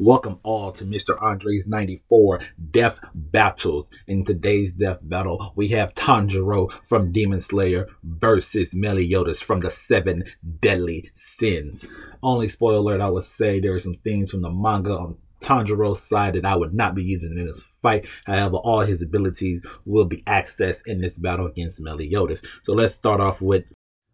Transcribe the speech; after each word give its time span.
Welcome 0.00 0.38
all 0.44 0.70
to 0.74 0.84
Mr. 0.84 1.20
Andre's 1.20 1.66
94 1.66 2.38
Death 2.70 3.00
Battles. 3.16 3.90
In 4.06 4.24
today's 4.24 4.72
death 4.72 4.98
battle, 5.02 5.52
we 5.56 5.66
have 5.68 5.92
Tanjiro 5.92 6.70
from 6.84 7.10
Demon 7.10 7.40
Slayer 7.40 7.88
versus 8.04 8.76
Meliodas 8.76 9.40
from 9.40 9.58
the 9.58 9.70
Seven 9.70 10.22
Deadly 10.60 11.10
Sins. 11.14 11.84
Only 12.22 12.46
spoiler 12.46 12.78
alert, 12.78 13.00
I 13.00 13.10
would 13.10 13.24
say 13.24 13.58
there 13.58 13.74
are 13.74 13.80
some 13.80 13.96
things 14.04 14.30
from 14.30 14.42
the 14.42 14.52
manga 14.52 14.92
on 14.92 15.16
Tanjiro's 15.40 16.00
side 16.00 16.34
that 16.34 16.44
I 16.44 16.54
would 16.54 16.74
not 16.74 16.94
be 16.94 17.02
using 17.02 17.36
in 17.36 17.46
this 17.46 17.64
fight. 17.82 18.06
However, 18.24 18.58
all 18.58 18.82
his 18.82 19.02
abilities 19.02 19.64
will 19.84 20.04
be 20.04 20.22
accessed 20.28 20.82
in 20.86 21.00
this 21.00 21.18
battle 21.18 21.46
against 21.46 21.80
Meliodas. 21.80 22.40
So 22.62 22.72
let's 22.72 22.94
start 22.94 23.20
off 23.20 23.40
with 23.40 23.64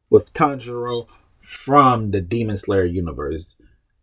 with 0.08 0.32
Tanjiro 0.32 1.08
from 1.40 2.10
the 2.10 2.22
Demon 2.22 2.56
Slayer 2.56 2.86
universe. 2.86 3.54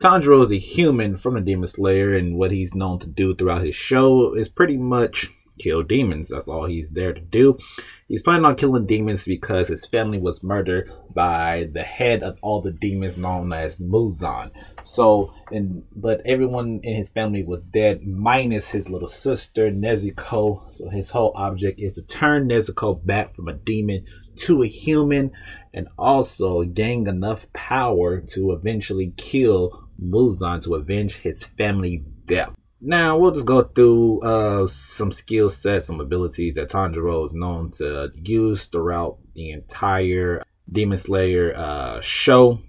Tanjiro 0.01 0.41
is 0.41 0.51
a 0.51 0.57
human 0.57 1.15
from 1.15 1.35
the 1.35 1.41
Demon 1.41 1.69
Slayer, 1.69 2.15
and 2.15 2.35
what 2.35 2.49
he's 2.49 2.73
known 2.73 2.97
to 3.01 3.05
do 3.05 3.35
throughout 3.35 3.63
his 3.63 3.75
show 3.75 4.33
is 4.33 4.49
pretty 4.49 4.75
much 4.75 5.29
kill 5.59 5.83
demons. 5.83 6.29
That's 6.29 6.47
all 6.47 6.65
he's 6.65 6.89
there 6.89 7.13
to 7.13 7.21
do. 7.21 7.59
He's 8.07 8.23
planning 8.23 8.45
on 8.45 8.55
killing 8.55 8.87
demons 8.87 9.25
because 9.25 9.67
his 9.67 9.85
family 9.85 10.17
was 10.17 10.43
murdered 10.43 10.91
by 11.13 11.69
the 11.71 11.83
head 11.83 12.23
of 12.23 12.39
all 12.41 12.61
the 12.61 12.71
demons 12.71 13.15
known 13.15 13.53
as 13.53 13.77
Muzan. 13.77 14.49
So, 14.85 15.35
and 15.51 15.83
but 15.95 16.21
everyone 16.25 16.79
in 16.81 16.95
his 16.95 17.09
family 17.09 17.43
was 17.43 17.61
dead, 17.61 18.01
minus 18.03 18.69
his 18.69 18.89
little 18.89 19.07
sister 19.07 19.69
Nezuko. 19.69 20.63
So 20.73 20.89
his 20.89 21.11
whole 21.11 21.31
object 21.35 21.79
is 21.79 21.93
to 21.93 22.01
turn 22.01 22.49
Nezuko 22.49 23.05
back 23.05 23.35
from 23.35 23.47
a 23.49 23.53
demon 23.53 24.05
to 24.37 24.63
a 24.63 24.67
human, 24.67 25.31
and 25.75 25.87
also 25.99 26.63
gain 26.63 27.07
enough 27.07 27.45
power 27.53 28.21
to 28.21 28.53
eventually 28.53 29.13
kill 29.15 29.87
Muzan 30.01 30.61
to 30.63 30.75
avenge 30.75 31.17
his 31.17 31.43
family 31.57 32.03
death. 32.25 32.53
Now 32.81 33.17
we'll 33.17 33.31
just 33.31 33.45
go 33.45 33.63
through 33.63 34.21
uh, 34.21 34.65
some 34.65 35.11
skill 35.11 35.49
sets, 35.51 35.85
some 35.85 35.99
abilities 35.99 36.55
that 36.55 36.69
Tanjiro 36.69 37.23
is 37.25 37.33
known 37.33 37.69
to 37.73 38.09
use 38.15 38.65
throughout 38.65 39.19
the 39.35 39.51
entire 39.51 40.41
Demon 40.71 40.97
Slayer 40.97 41.53
uh, 41.55 42.01
show. 42.01 42.59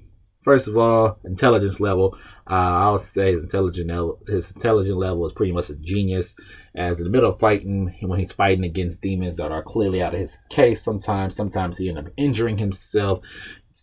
First 0.44 0.66
of 0.66 0.76
all, 0.76 1.18
intelligence 1.24 1.78
level. 1.78 2.18
Uh, 2.50 2.54
I'll 2.54 2.98
say 2.98 3.30
his 3.30 3.42
intelligent 3.42 3.90
his 4.26 4.50
intelligence 4.50 4.96
level 4.96 5.24
is 5.26 5.32
pretty 5.32 5.52
much 5.52 5.70
a 5.70 5.76
genius. 5.76 6.34
As 6.74 6.98
in 6.98 7.04
the 7.04 7.10
middle 7.10 7.30
of 7.30 7.38
fighting, 7.38 7.94
when 8.00 8.18
he's 8.18 8.32
fighting 8.32 8.64
against 8.64 9.00
demons 9.00 9.36
that 9.36 9.52
are 9.52 9.62
clearly 9.62 10.02
out 10.02 10.14
of 10.14 10.20
his 10.20 10.38
case, 10.50 10.82
sometimes 10.82 11.36
sometimes 11.36 11.78
he 11.78 11.88
ends 11.88 12.00
up 12.00 12.12
injuring 12.16 12.58
himself. 12.58 13.20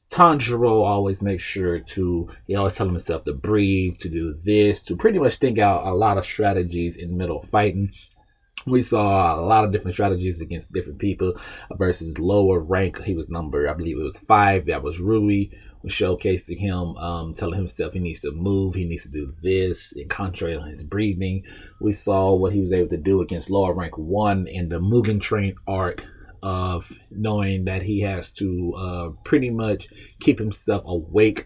Tanjiro 0.09 0.83
always 0.83 1.21
makes 1.21 1.43
sure 1.43 1.79
to, 1.79 2.29
he 2.47 2.55
always 2.55 2.75
tell 2.75 2.87
himself 2.87 3.23
to 3.23 3.33
breathe, 3.33 3.97
to 3.99 4.09
do 4.09 4.35
this, 4.43 4.81
to 4.81 4.95
pretty 4.95 5.19
much 5.19 5.37
think 5.37 5.59
out 5.59 5.85
a 5.85 5.93
lot 5.93 6.17
of 6.17 6.25
strategies 6.25 6.95
in 6.95 7.17
middle 7.17 7.45
fighting. 7.51 7.91
We 8.65 8.81
saw 8.81 9.39
a 9.39 9.41
lot 9.41 9.63
of 9.63 9.71
different 9.71 9.95
strategies 9.95 10.41
against 10.41 10.73
different 10.73 10.99
people 10.99 11.39
versus 11.77 12.17
lower 12.19 12.59
rank. 12.59 13.01
He 13.03 13.15
was 13.15 13.29
number, 13.29 13.69
I 13.69 13.73
believe 13.73 13.97
it 13.97 14.03
was 14.03 14.17
five. 14.17 14.65
That 14.65 14.83
was 14.83 14.99
Rui. 14.99 15.45
Showcasing 15.85 16.59
him, 16.59 16.97
um, 16.97 17.33
telling 17.33 17.55
himself 17.55 17.93
he 17.93 17.99
needs 17.99 18.19
to 18.21 18.31
move, 18.31 18.75
he 18.75 18.83
needs 18.83 19.03
to 19.03 19.09
do 19.09 19.33
this, 19.41 19.93
and 19.93 20.09
concentrate 20.09 20.57
on 20.57 20.67
his 20.67 20.83
breathing. 20.83 21.45
We 21.79 21.93
saw 21.93 22.33
what 22.33 22.51
he 22.51 22.59
was 22.59 22.73
able 22.73 22.89
to 22.89 22.97
do 22.97 23.21
against 23.21 23.49
lower 23.49 23.73
rank 23.73 23.97
one 23.97 24.45
in 24.45 24.67
the 24.67 24.81
Mugen 24.81 25.21
Train 25.21 25.55
arc 25.65 26.03
of 26.41 26.91
knowing 27.11 27.65
that 27.65 27.81
he 27.81 28.01
has 28.01 28.31
to 28.31 28.73
uh, 28.77 29.09
pretty 29.23 29.49
much 29.49 29.87
keep 30.19 30.39
himself 30.39 30.83
awake 30.85 31.45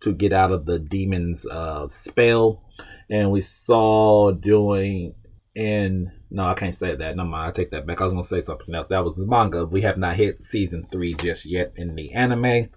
to 0.00 0.12
get 0.12 0.32
out 0.32 0.52
of 0.52 0.66
the 0.66 0.78
demon's 0.78 1.46
uh, 1.46 1.88
spell. 1.88 2.62
And 3.10 3.30
we 3.30 3.40
saw 3.40 4.32
doing 4.32 5.14
and 5.56 6.10
no, 6.30 6.44
I 6.44 6.54
can't 6.54 6.74
say 6.74 6.96
that. 6.96 7.16
No, 7.16 7.24
mind, 7.24 7.48
I 7.48 7.52
take 7.52 7.70
that 7.70 7.86
back. 7.86 8.00
I 8.00 8.04
was 8.04 8.12
gonna 8.12 8.24
say 8.24 8.40
something 8.40 8.74
else. 8.74 8.88
That 8.88 9.04
was 9.04 9.16
the 9.16 9.26
manga. 9.26 9.66
We 9.66 9.82
have 9.82 9.98
not 9.98 10.16
hit 10.16 10.42
season 10.42 10.86
three 10.90 11.14
just 11.14 11.44
yet 11.44 11.72
in 11.76 11.94
the 11.94 12.12
anime. 12.12 12.70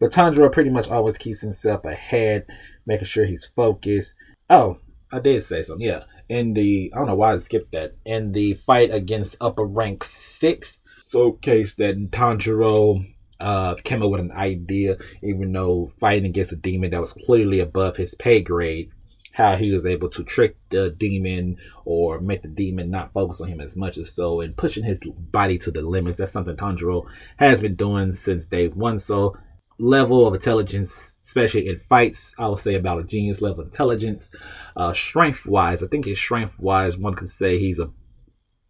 But 0.00 0.12
Tanjiro 0.12 0.50
pretty 0.50 0.70
much 0.70 0.88
always 0.88 1.18
keeps 1.18 1.40
himself 1.40 1.84
ahead, 1.84 2.46
making 2.86 3.06
sure 3.06 3.26
he's 3.26 3.50
focused. 3.56 4.14
Oh, 4.48 4.78
I 5.12 5.18
did 5.18 5.42
say 5.42 5.62
something. 5.62 5.86
Yeah, 5.86 6.04
in 6.28 6.54
the 6.54 6.90
I 6.94 6.98
don't 6.98 7.08
know 7.08 7.14
why 7.14 7.34
I 7.34 7.38
skipped 7.38 7.72
that. 7.72 7.96
In 8.06 8.32
the 8.32 8.54
fight 8.54 8.90
against 8.90 9.36
upper 9.40 9.64
rank 9.64 10.04
six, 10.04 10.80
showcase 11.10 11.74
that 11.74 12.10
Tanjiro 12.10 13.06
uh, 13.40 13.74
came 13.84 14.02
up 14.02 14.10
with 14.10 14.20
an 14.20 14.32
idea, 14.32 14.98
even 15.22 15.52
though 15.52 15.90
fighting 16.00 16.26
against 16.26 16.52
a 16.52 16.56
demon 16.56 16.90
that 16.90 17.00
was 17.00 17.12
clearly 17.12 17.60
above 17.60 17.96
his 17.96 18.14
pay 18.14 18.42
grade, 18.42 18.90
how 19.32 19.56
he 19.56 19.72
was 19.72 19.86
able 19.86 20.08
to 20.10 20.24
trick 20.24 20.56
the 20.70 20.90
demon 20.90 21.56
or 21.84 22.20
make 22.20 22.42
the 22.42 22.48
demon 22.48 22.90
not 22.90 23.12
focus 23.12 23.40
on 23.40 23.48
him 23.48 23.60
as 23.60 23.76
much 23.76 23.96
as 23.96 24.12
so, 24.12 24.40
and 24.40 24.56
pushing 24.56 24.84
his 24.84 25.00
body 25.30 25.58
to 25.58 25.70
the 25.70 25.82
limits. 25.82 26.18
That's 26.18 26.32
something 26.32 26.56
Tanjiro 26.56 27.06
has 27.38 27.60
been 27.60 27.76
doing 27.76 28.12
since 28.12 28.46
day 28.46 28.68
one. 28.68 28.98
So, 28.98 29.36
level 29.78 30.26
of 30.26 30.34
intelligence, 30.34 31.20
especially 31.22 31.68
in 31.68 31.78
fights, 31.88 32.34
I 32.38 32.48
would 32.48 32.58
say 32.58 32.74
about 32.74 32.98
a 32.98 33.04
genius 33.04 33.40
level 33.40 33.62
intelligence. 33.62 34.32
Uh, 34.76 34.92
strength 34.92 35.46
wise, 35.46 35.82
I 35.84 35.86
think 35.86 36.06
his 36.06 36.18
strength 36.18 36.58
wise, 36.58 36.96
one 36.96 37.14
could 37.14 37.30
say 37.30 37.58
he's 37.58 37.78
a 37.78 37.90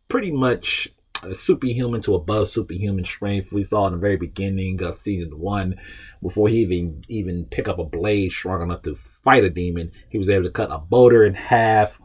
pretty 0.09 0.31
much 0.31 0.91
a 1.23 1.35
superhuman 1.35 2.01
to 2.03 2.15
above 2.15 2.51
superhuman 2.51 3.05
strength. 3.05 3.53
We 3.53 3.63
saw 3.63 3.87
in 3.87 3.93
the 3.93 3.99
very 3.99 4.17
beginning 4.17 4.83
of 4.83 4.97
season 4.97 5.39
one, 5.39 5.77
before 6.23 6.49
he 6.49 6.59
even 6.59 7.05
even 7.09 7.45
pick 7.47 7.69
up 7.69 7.79
a 7.79 7.85
blade 7.85 8.33
strong 8.33 8.63
enough 8.63 8.83
to 8.83 8.97
fight 9.25 9.45
a 9.45 9.51
demon, 9.51 9.93
he 10.09 10.19
was 10.19 10.31
able 10.31 10.45
to 10.45 10.51
cut 10.51 10.71
a 10.71 10.79
boulder 10.79 11.25
in 11.25 11.35
half. 11.35 11.99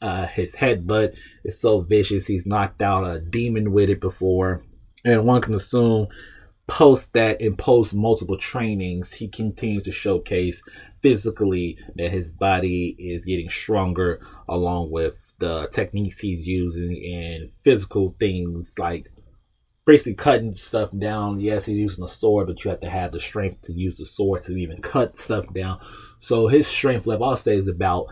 Uh, 0.00 0.26
his 0.26 0.54
headbutt 0.54 1.14
is 1.44 1.60
so 1.60 1.80
vicious; 1.80 2.26
he's 2.26 2.46
knocked 2.46 2.82
out 2.82 3.04
a 3.04 3.20
demon 3.20 3.72
with 3.72 3.88
it 3.88 4.00
before, 4.00 4.64
and 5.04 5.24
one 5.24 5.40
can 5.40 5.54
assume 5.54 6.08
post 6.66 7.12
that 7.12 7.40
and 7.40 7.58
post 7.58 7.94
multiple 7.94 8.38
trainings, 8.38 9.12
he 9.12 9.28
continues 9.28 9.84
to 9.84 9.92
showcase 9.92 10.62
physically 11.02 11.76
that 11.96 12.10
his 12.10 12.32
body 12.32 12.96
is 12.98 13.24
getting 13.24 13.50
stronger 13.50 14.20
along 14.48 14.90
with 14.90 15.14
the 15.42 15.68
techniques 15.72 16.20
he's 16.20 16.46
using 16.46 17.02
and 17.04 17.50
physical 17.64 18.14
things 18.20 18.78
like 18.78 19.10
basically 19.84 20.14
cutting 20.14 20.54
stuff 20.54 20.90
down. 20.96 21.40
Yes, 21.40 21.64
he's 21.64 21.78
using 21.78 22.04
a 22.04 22.08
sword, 22.08 22.46
but 22.46 22.64
you 22.64 22.70
have 22.70 22.80
to 22.80 22.88
have 22.88 23.10
the 23.10 23.18
strength 23.18 23.62
to 23.62 23.72
use 23.72 23.96
the 23.96 24.06
sword 24.06 24.42
to 24.44 24.52
even 24.56 24.80
cut 24.80 25.18
stuff 25.18 25.44
down. 25.52 25.80
So 26.20 26.46
his 26.46 26.68
strength 26.68 27.08
level, 27.08 27.28
I'll 27.28 27.36
say, 27.36 27.56
is 27.56 27.66
about 27.68 28.06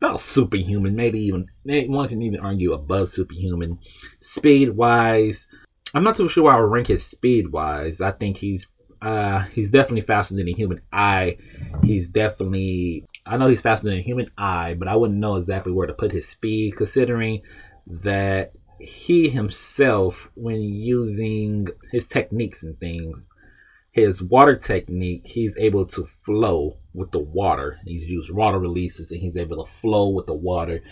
about 0.00 0.20
superhuman, 0.20 0.96
maybe 0.96 1.20
even 1.20 1.46
one 1.64 2.08
can 2.08 2.20
even 2.20 2.40
argue 2.40 2.72
above 2.72 3.08
superhuman. 3.08 3.78
Speed 4.20 4.70
wise, 4.70 5.46
I'm 5.94 6.02
not 6.02 6.16
too 6.16 6.28
sure 6.28 6.44
where 6.44 6.54
I 6.54 6.60
would 6.60 6.70
rank 6.70 6.88
his 6.88 7.06
speed 7.06 7.52
wise. 7.52 8.00
I 8.00 8.10
think 8.10 8.36
he's 8.36 8.66
uh, 9.00 9.44
he's 9.54 9.70
definitely 9.70 10.00
faster 10.00 10.34
than 10.34 10.48
a 10.48 10.52
human 10.52 10.80
eye. 10.92 11.36
He's 11.84 12.08
definitely 12.08 13.04
I 13.26 13.36
know 13.36 13.48
he's 13.48 13.60
faster 13.60 13.88
than 13.88 13.98
a 13.98 14.02
human 14.02 14.26
eye, 14.36 14.74
but 14.74 14.88
I 14.88 14.96
wouldn't 14.96 15.18
know 15.18 15.36
exactly 15.36 15.72
where 15.72 15.86
to 15.86 15.94
put 15.94 16.12
his 16.12 16.28
speed, 16.28 16.76
considering 16.76 17.42
that 17.86 18.52
he 18.78 19.28
himself, 19.30 20.30
when 20.34 20.60
using 20.60 21.68
his 21.90 22.06
techniques 22.06 22.62
and 22.62 22.78
things, 22.78 23.26
his 23.92 24.22
water 24.22 24.56
technique, 24.56 25.22
he's 25.24 25.56
able 25.56 25.86
to 25.86 26.06
flow 26.24 26.78
with 26.92 27.12
the 27.12 27.20
water. 27.20 27.78
He's 27.84 28.06
used 28.06 28.30
water 28.30 28.58
releases 28.58 29.10
and 29.10 29.20
he's 29.20 29.36
able 29.36 29.64
to 29.64 29.72
flow 29.72 30.08
with 30.08 30.26
the 30.26 30.34
water. 30.34 30.82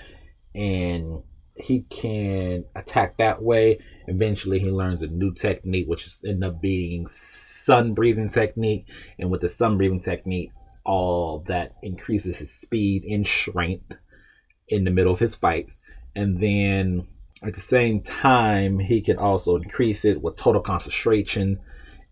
And 0.54 1.22
he 1.56 1.80
can 1.82 2.64
attack 2.74 3.18
that 3.18 3.42
way. 3.42 3.80
Eventually, 4.06 4.58
he 4.58 4.70
learns 4.70 5.02
a 5.02 5.06
new 5.06 5.34
technique, 5.34 5.88
which 5.88 6.06
is 6.06 6.22
end 6.26 6.44
up 6.44 6.62
being 6.62 7.06
sun 7.08 7.92
breathing 7.92 8.30
technique. 8.30 8.86
And 9.18 9.30
with 9.30 9.40
the 9.40 9.48
sun 9.48 9.76
breathing 9.76 10.00
technique, 10.00 10.52
all 10.84 11.40
that 11.46 11.76
increases 11.82 12.38
his 12.38 12.52
speed 12.52 13.04
and 13.04 13.26
strength 13.26 13.96
in 14.68 14.84
the 14.84 14.90
middle 14.90 15.12
of 15.12 15.18
his 15.18 15.34
fights. 15.34 15.80
And 16.14 16.38
then 16.38 17.06
at 17.42 17.54
the 17.54 17.60
same 17.60 18.02
time, 18.02 18.78
he 18.78 19.00
can 19.00 19.18
also 19.18 19.56
increase 19.56 20.04
it 20.04 20.22
with 20.22 20.36
total 20.36 20.60
concentration 20.60 21.58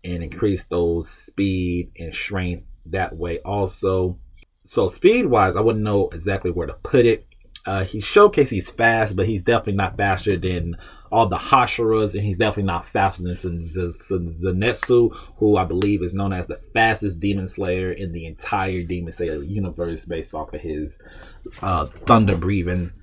and 0.03 0.23
increase 0.23 0.65
those 0.65 1.09
speed 1.09 1.91
and 1.99 2.13
strength 2.13 2.65
that 2.87 3.15
way 3.15 3.39
also. 3.39 4.17
So 4.63 4.87
speed 4.87 5.27
wise, 5.27 5.55
I 5.55 5.61
wouldn't 5.61 5.83
know 5.83 6.09
exactly 6.09 6.51
where 6.51 6.67
to 6.67 6.73
put 6.73 7.05
it. 7.05 7.27
Uh, 7.65 7.83
he 7.83 7.99
showcased 7.99 8.49
he's 8.49 8.71
fast, 8.71 9.15
but 9.15 9.27
he's 9.27 9.43
definitely 9.43 9.73
not 9.73 9.97
faster 9.97 10.37
than 10.37 10.75
all 11.11 11.27
the 11.27 11.37
Hashiras, 11.37 12.13
and 12.13 12.23
he's 12.23 12.37
definitely 12.37 12.63
not 12.63 12.87
faster 12.87 13.21
than 13.23 13.35
Zenitsu, 13.35 15.15
who 15.37 15.57
I 15.57 15.65
believe 15.65 16.01
is 16.01 16.13
known 16.13 16.31
as 16.31 16.47
the 16.47 16.59
fastest 16.73 17.19
Demon 17.19 17.47
Slayer 17.47 17.91
in 17.91 18.13
the 18.13 18.25
entire 18.25 18.83
Demon 18.83 19.11
Slayer 19.11 19.43
universe 19.43 20.05
based 20.05 20.33
off 20.33 20.53
of 20.53 20.61
his 20.61 20.97
uh, 21.61 21.87
thunder 22.05 22.37
breathing. 22.37 22.93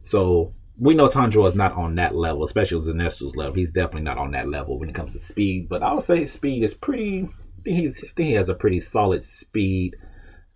So 0.00 0.54
we 0.78 0.94
know 0.94 1.08
Tanjiro 1.08 1.46
is 1.46 1.54
not 1.54 1.72
on 1.72 1.94
that 1.96 2.14
level, 2.14 2.44
especially 2.44 2.80
Zenitsu's 2.80 3.36
level. 3.36 3.54
He's 3.54 3.70
definitely 3.70 4.02
not 4.02 4.18
on 4.18 4.30
that 4.32 4.48
level 4.48 4.78
when 4.78 4.88
it 4.88 4.94
comes 4.94 5.12
to 5.12 5.18
speed, 5.18 5.68
but 5.68 5.82
I 5.82 5.92
would 5.92 6.02
say 6.02 6.20
his 6.20 6.32
speed 6.32 6.62
is 6.62 6.74
pretty. 6.74 7.24
I 7.24 7.62
think, 7.62 7.76
he's, 7.76 7.98
I 7.98 8.08
think 8.16 8.28
he 8.28 8.32
has 8.32 8.48
a 8.48 8.54
pretty 8.54 8.80
solid 8.80 9.24
speed 9.24 9.96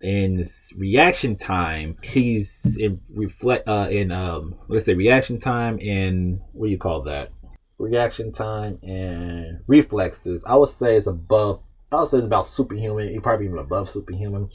in 0.03 0.45
reaction 0.75 1.35
time, 1.35 1.97
he's 2.03 2.77
in 2.77 2.99
reflect 3.13 3.67
uh 3.67 3.87
in 3.89 4.11
um 4.11 4.55
let's 4.67 4.85
say 4.85 4.93
reaction 4.93 5.39
time 5.39 5.79
and 5.81 6.41
what 6.51 6.67
do 6.67 6.71
you 6.71 6.77
call 6.77 7.01
that? 7.03 7.31
Reaction 7.79 8.31
time 8.31 8.77
and 8.83 9.61
reflexes. 9.67 10.43
I 10.45 10.55
would 10.55 10.69
say 10.69 10.97
it's 10.97 11.07
above. 11.07 11.61
I 11.91 12.01
would 12.01 12.09
say 12.09 12.17
it's 12.17 12.25
about 12.25 12.47
superhuman. 12.47 13.09
He 13.09 13.19
probably 13.19 13.45
even 13.45 13.57
above 13.57 13.89
superhuman 13.89 14.49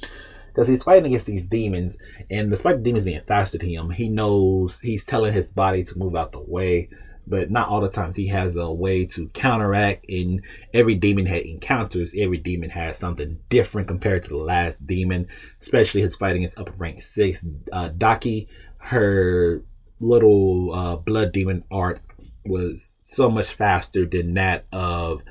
because 0.48 0.68
he's 0.68 0.82
fighting 0.82 1.06
against 1.06 1.26
these 1.26 1.44
demons, 1.44 1.98
and 2.30 2.50
despite 2.50 2.78
the 2.78 2.82
demons 2.82 3.04
being 3.04 3.20
faster 3.28 3.58
than 3.58 3.68
him, 3.68 3.90
he 3.90 4.08
knows 4.08 4.80
he's 4.80 5.04
telling 5.04 5.32
his 5.32 5.52
body 5.52 5.84
to 5.84 5.98
move 5.98 6.16
out 6.16 6.32
the 6.32 6.40
way 6.40 6.88
but 7.28 7.50
not 7.50 7.68
all 7.68 7.80
the 7.80 7.88
times. 7.88 8.16
He 8.16 8.28
has 8.28 8.56
a 8.56 8.70
way 8.70 9.04
to 9.06 9.28
counteract. 9.28 10.06
In 10.08 10.42
every 10.72 10.94
demon 10.94 11.26
he 11.26 11.50
encounters, 11.50 12.14
every 12.16 12.38
demon 12.38 12.70
has 12.70 12.98
something 12.98 13.38
different 13.48 13.88
compared 13.88 14.24
to 14.24 14.30
the 14.30 14.36
last 14.36 14.84
demon. 14.86 15.28
Especially 15.60 16.02
his 16.02 16.16
fighting 16.16 16.42
is 16.42 16.54
upper 16.56 16.72
rank 16.72 17.02
six. 17.02 17.44
Uh, 17.72 17.88
Daki, 17.88 18.48
her 18.78 19.62
little 20.00 20.72
uh, 20.72 20.96
blood 20.96 21.32
demon 21.32 21.64
art 21.70 22.00
was 22.44 22.98
so 23.02 23.28
much 23.28 23.52
faster 23.52 24.06
than 24.06 24.34
that 24.34 24.64
of 24.72 25.22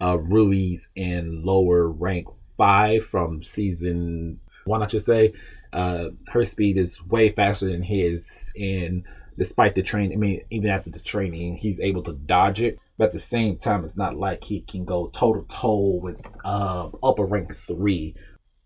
uh, 0.00 0.18
Rui's 0.18 0.88
in 0.96 1.44
lower 1.44 1.88
rank 1.88 2.26
five 2.56 3.04
from 3.06 3.42
season 3.42 4.40
one, 4.64 4.82
I 4.82 4.86
should 4.86 5.02
say. 5.02 5.32
Uh, 5.72 6.10
her 6.28 6.44
speed 6.44 6.76
is 6.76 7.04
way 7.04 7.30
faster 7.30 7.68
than 7.68 7.82
his 7.82 8.52
in 8.54 9.04
despite 9.36 9.74
the 9.74 9.82
training. 9.82 10.12
I 10.12 10.20
mean, 10.20 10.44
even 10.50 10.70
after 10.70 10.90
the 10.90 11.00
training, 11.00 11.56
he's 11.56 11.80
able 11.80 12.02
to 12.04 12.12
dodge 12.12 12.60
it. 12.60 12.78
But 12.96 13.06
at 13.06 13.12
the 13.12 13.18
same 13.18 13.56
time, 13.56 13.84
it's 13.84 13.96
not 13.96 14.16
like 14.16 14.44
he 14.44 14.60
can 14.60 14.84
go 14.84 15.08
toe 15.08 15.34
to 15.34 15.42
toe 15.48 15.98
with 16.00 16.20
uh, 16.44 16.90
upper 17.02 17.24
rank 17.24 17.56
three 17.66 18.14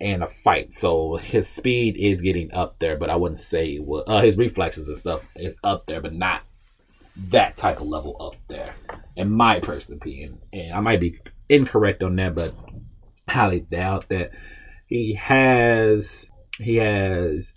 in 0.01 0.23
a 0.23 0.29
fight. 0.29 0.75
So 0.75 1.17
his 1.17 1.49
speed 1.49 1.97
is 1.97 2.21
getting 2.21 2.53
up 2.53 2.79
there, 2.79 2.99
but 2.99 3.11
I 3.11 3.17
wouldn't 3.17 3.41
say 3.41 3.79
well, 3.81 4.05
uh, 4.07 4.21
his 4.21 4.37
reflexes 4.37 4.89
and 4.89 4.99
stuff 4.99 5.23
is 5.37 5.59
up 5.65 5.87
there, 5.87 6.01
but 6.01 6.15
not 6.15 6.43
that 7.31 7.57
type 7.57 7.81
of 7.81 7.89
level 7.89 8.17
up 8.21 8.37
there, 8.49 8.75
in 9.17 9.31
my 9.31 9.61
personal 9.61 9.99
opinion. 9.99 10.39
And 10.53 10.73
I 10.73 10.81
might 10.81 11.01
be 11.01 11.19
incorrect 11.49 12.03
on 12.03 12.17
that, 12.17 12.35
but 12.35 12.55
highly 13.29 13.61
doubt 13.61 14.09
that 14.09 14.31
he 14.87 15.15
has 15.15 16.29
he 16.59 16.77
has 16.77 17.55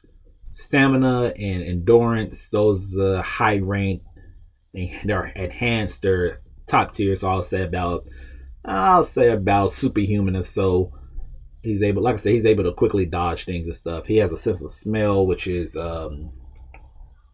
stamina 0.51 1.33
and 1.37 1.63
endurance. 1.63 2.49
Those 2.49 2.97
uh, 2.97 3.21
high 3.21 3.59
rank, 3.59 4.03
they're 4.73 5.25
enhanced. 5.35 6.01
They're 6.01 6.41
top 6.67 6.93
tier. 6.93 7.15
So 7.15 7.29
I'll 7.29 7.41
say 7.41 7.63
about 7.63 8.07
I'll 8.63 9.03
say 9.03 9.31
about 9.31 9.73
superhuman 9.73 10.35
or 10.35 10.43
so. 10.43 10.93
He's 11.63 11.83
able, 11.83 12.01
like 12.01 12.15
I 12.15 12.17
said, 12.17 12.33
he's 12.33 12.45
able 12.45 12.63
to 12.63 12.73
quickly 12.73 13.05
dodge 13.05 13.45
things 13.45 13.67
and 13.67 13.75
stuff. 13.75 14.07
He 14.07 14.17
has 14.17 14.31
a 14.31 14.37
sense 14.37 14.61
of 14.61 14.71
smell, 14.71 15.27
which 15.27 15.47
is 15.47 15.75
um, 15.75 16.31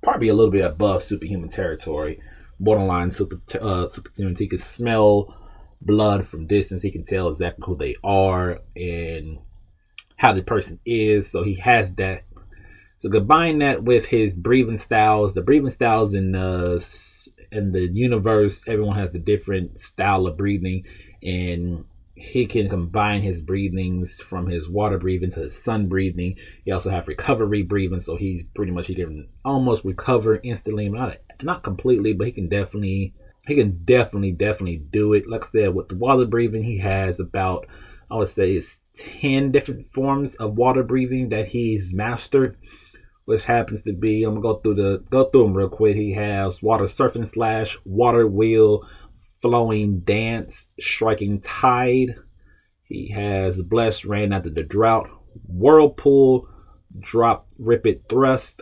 probably 0.01 0.27
a 0.27 0.33
little 0.33 0.51
bit 0.51 0.65
above 0.65 1.03
superhuman 1.03 1.49
territory, 1.49 2.19
borderline 2.59 3.11
super 3.11 3.39
uh, 3.59 3.87
superhuman. 3.87 4.35
He 4.37 4.47
can 4.47 4.57
smell 4.57 5.33
blood 5.81 6.25
from 6.25 6.47
distance. 6.47 6.81
He 6.81 6.91
can 6.91 7.05
tell 7.05 7.29
exactly 7.29 7.63
who 7.65 7.77
they 7.77 7.95
are 8.03 8.59
and 8.75 9.39
how 10.17 10.33
the 10.33 10.43
person 10.43 10.79
is. 10.85 11.31
So 11.31 11.43
he 11.43 11.55
has 11.55 11.93
that 11.93 12.23
so 12.99 13.09
combine 13.09 13.59
that 13.59 13.83
with 13.83 14.05
his 14.05 14.35
breathing 14.35 14.77
styles, 14.77 15.33
the 15.33 15.41
breathing 15.41 15.69
styles 15.69 16.13
in 16.13 16.31
the 16.31 16.83
in 17.51 17.71
the 17.71 17.87
universe, 17.93 18.67
everyone 18.67 18.97
has 18.97 19.11
the 19.11 19.19
different 19.19 19.77
style 19.79 20.27
of 20.27 20.37
breathing, 20.37 20.83
and 21.23 21.85
he 22.15 22.47
can 22.47 22.67
combine 22.67 23.21
his 23.21 23.43
breathings 23.43 24.19
from 24.19 24.47
his 24.47 24.67
water 24.67 24.97
breathing 24.97 25.31
to 25.31 25.41
his 25.41 25.55
sun 25.55 25.87
breathing. 25.87 26.35
He 26.65 26.71
also 26.71 26.89
have 26.89 27.07
recovery 27.07 27.61
breathing, 27.61 27.99
so 27.99 28.15
he's 28.15 28.43
pretty 28.55 28.71
much 28.71 28.87
he 28.87 28.95
can 28.95 29.27
almost 29.45 29.85
recover 29.85 30.39
instantly, 30.43 30.89
not 30.89 31.17
not 31.43 31.63
completely, 31.63 32.13
but 32.13 32.25
he 32.25 32.33
can 32.33 32.49
definitely 32.49 33.13
he 33.45 33.55
can 33.55 33.83
definitely 33.85 34.31
definitely 34.31 34.77
do 34.77 35.13
it. 35.13 35.29
Like 35.29 35.43
I 35.45 35.47
said, 35.47 35.75
with 35.75 35.89
the 35.89 35.95
water 35.95 36.25
breathing, 36.25 36.63
he 36.63 36.79
has 36.79 37.19
about 37.19 37.67
I 38.09 38.15
would 38.15 38.29
say 38.29 38.53
it's 38.53 38.79
ten 38.95 39.51
different 39.51 39.85
forms 39.85 40.35
of 40.35 40.57
water 40.57 40.81
breathing 40.81 41.29
that 41.29 41.47
he's 41.47 41.93
mastered 41.93 42.57
which 43.27 43.43
happens 43.43 43.81
to 43.81 43.91
be 43.91 44.23
I'm 44.23 44.39
gonna 44.39 44.41
go 44.41 44.59
through 44.61 44.75
the 44.75 45.03
go 45.11 45.25
through 45.25 45.43
them 45.43 45.53
real 45.53 45.67
quick. 45.67 45.97
He 45.97 46.13
has 46.13 46.63
water 46.63 46.85
surfing 46.85 47.27
slash, 47.27 47.77
water 47.83 48.25
wheel, 48.25 48.87
flowing 49.41 49.99
dance, 49.99 50.69
striking 50.79 51.41
tide. 51.41 52.15
He 52.83 53.09
has 53.09 53.61
blessed 53.61 54.05
rain 54.05 54.31
after 54.31 54.49
the 54.49 54.63
drought, 54.63 55.09
whirlpool, 55.45 56.47
drop 57.01 57.49
ripple 57.59 57.95
thrust, 58.07 58.61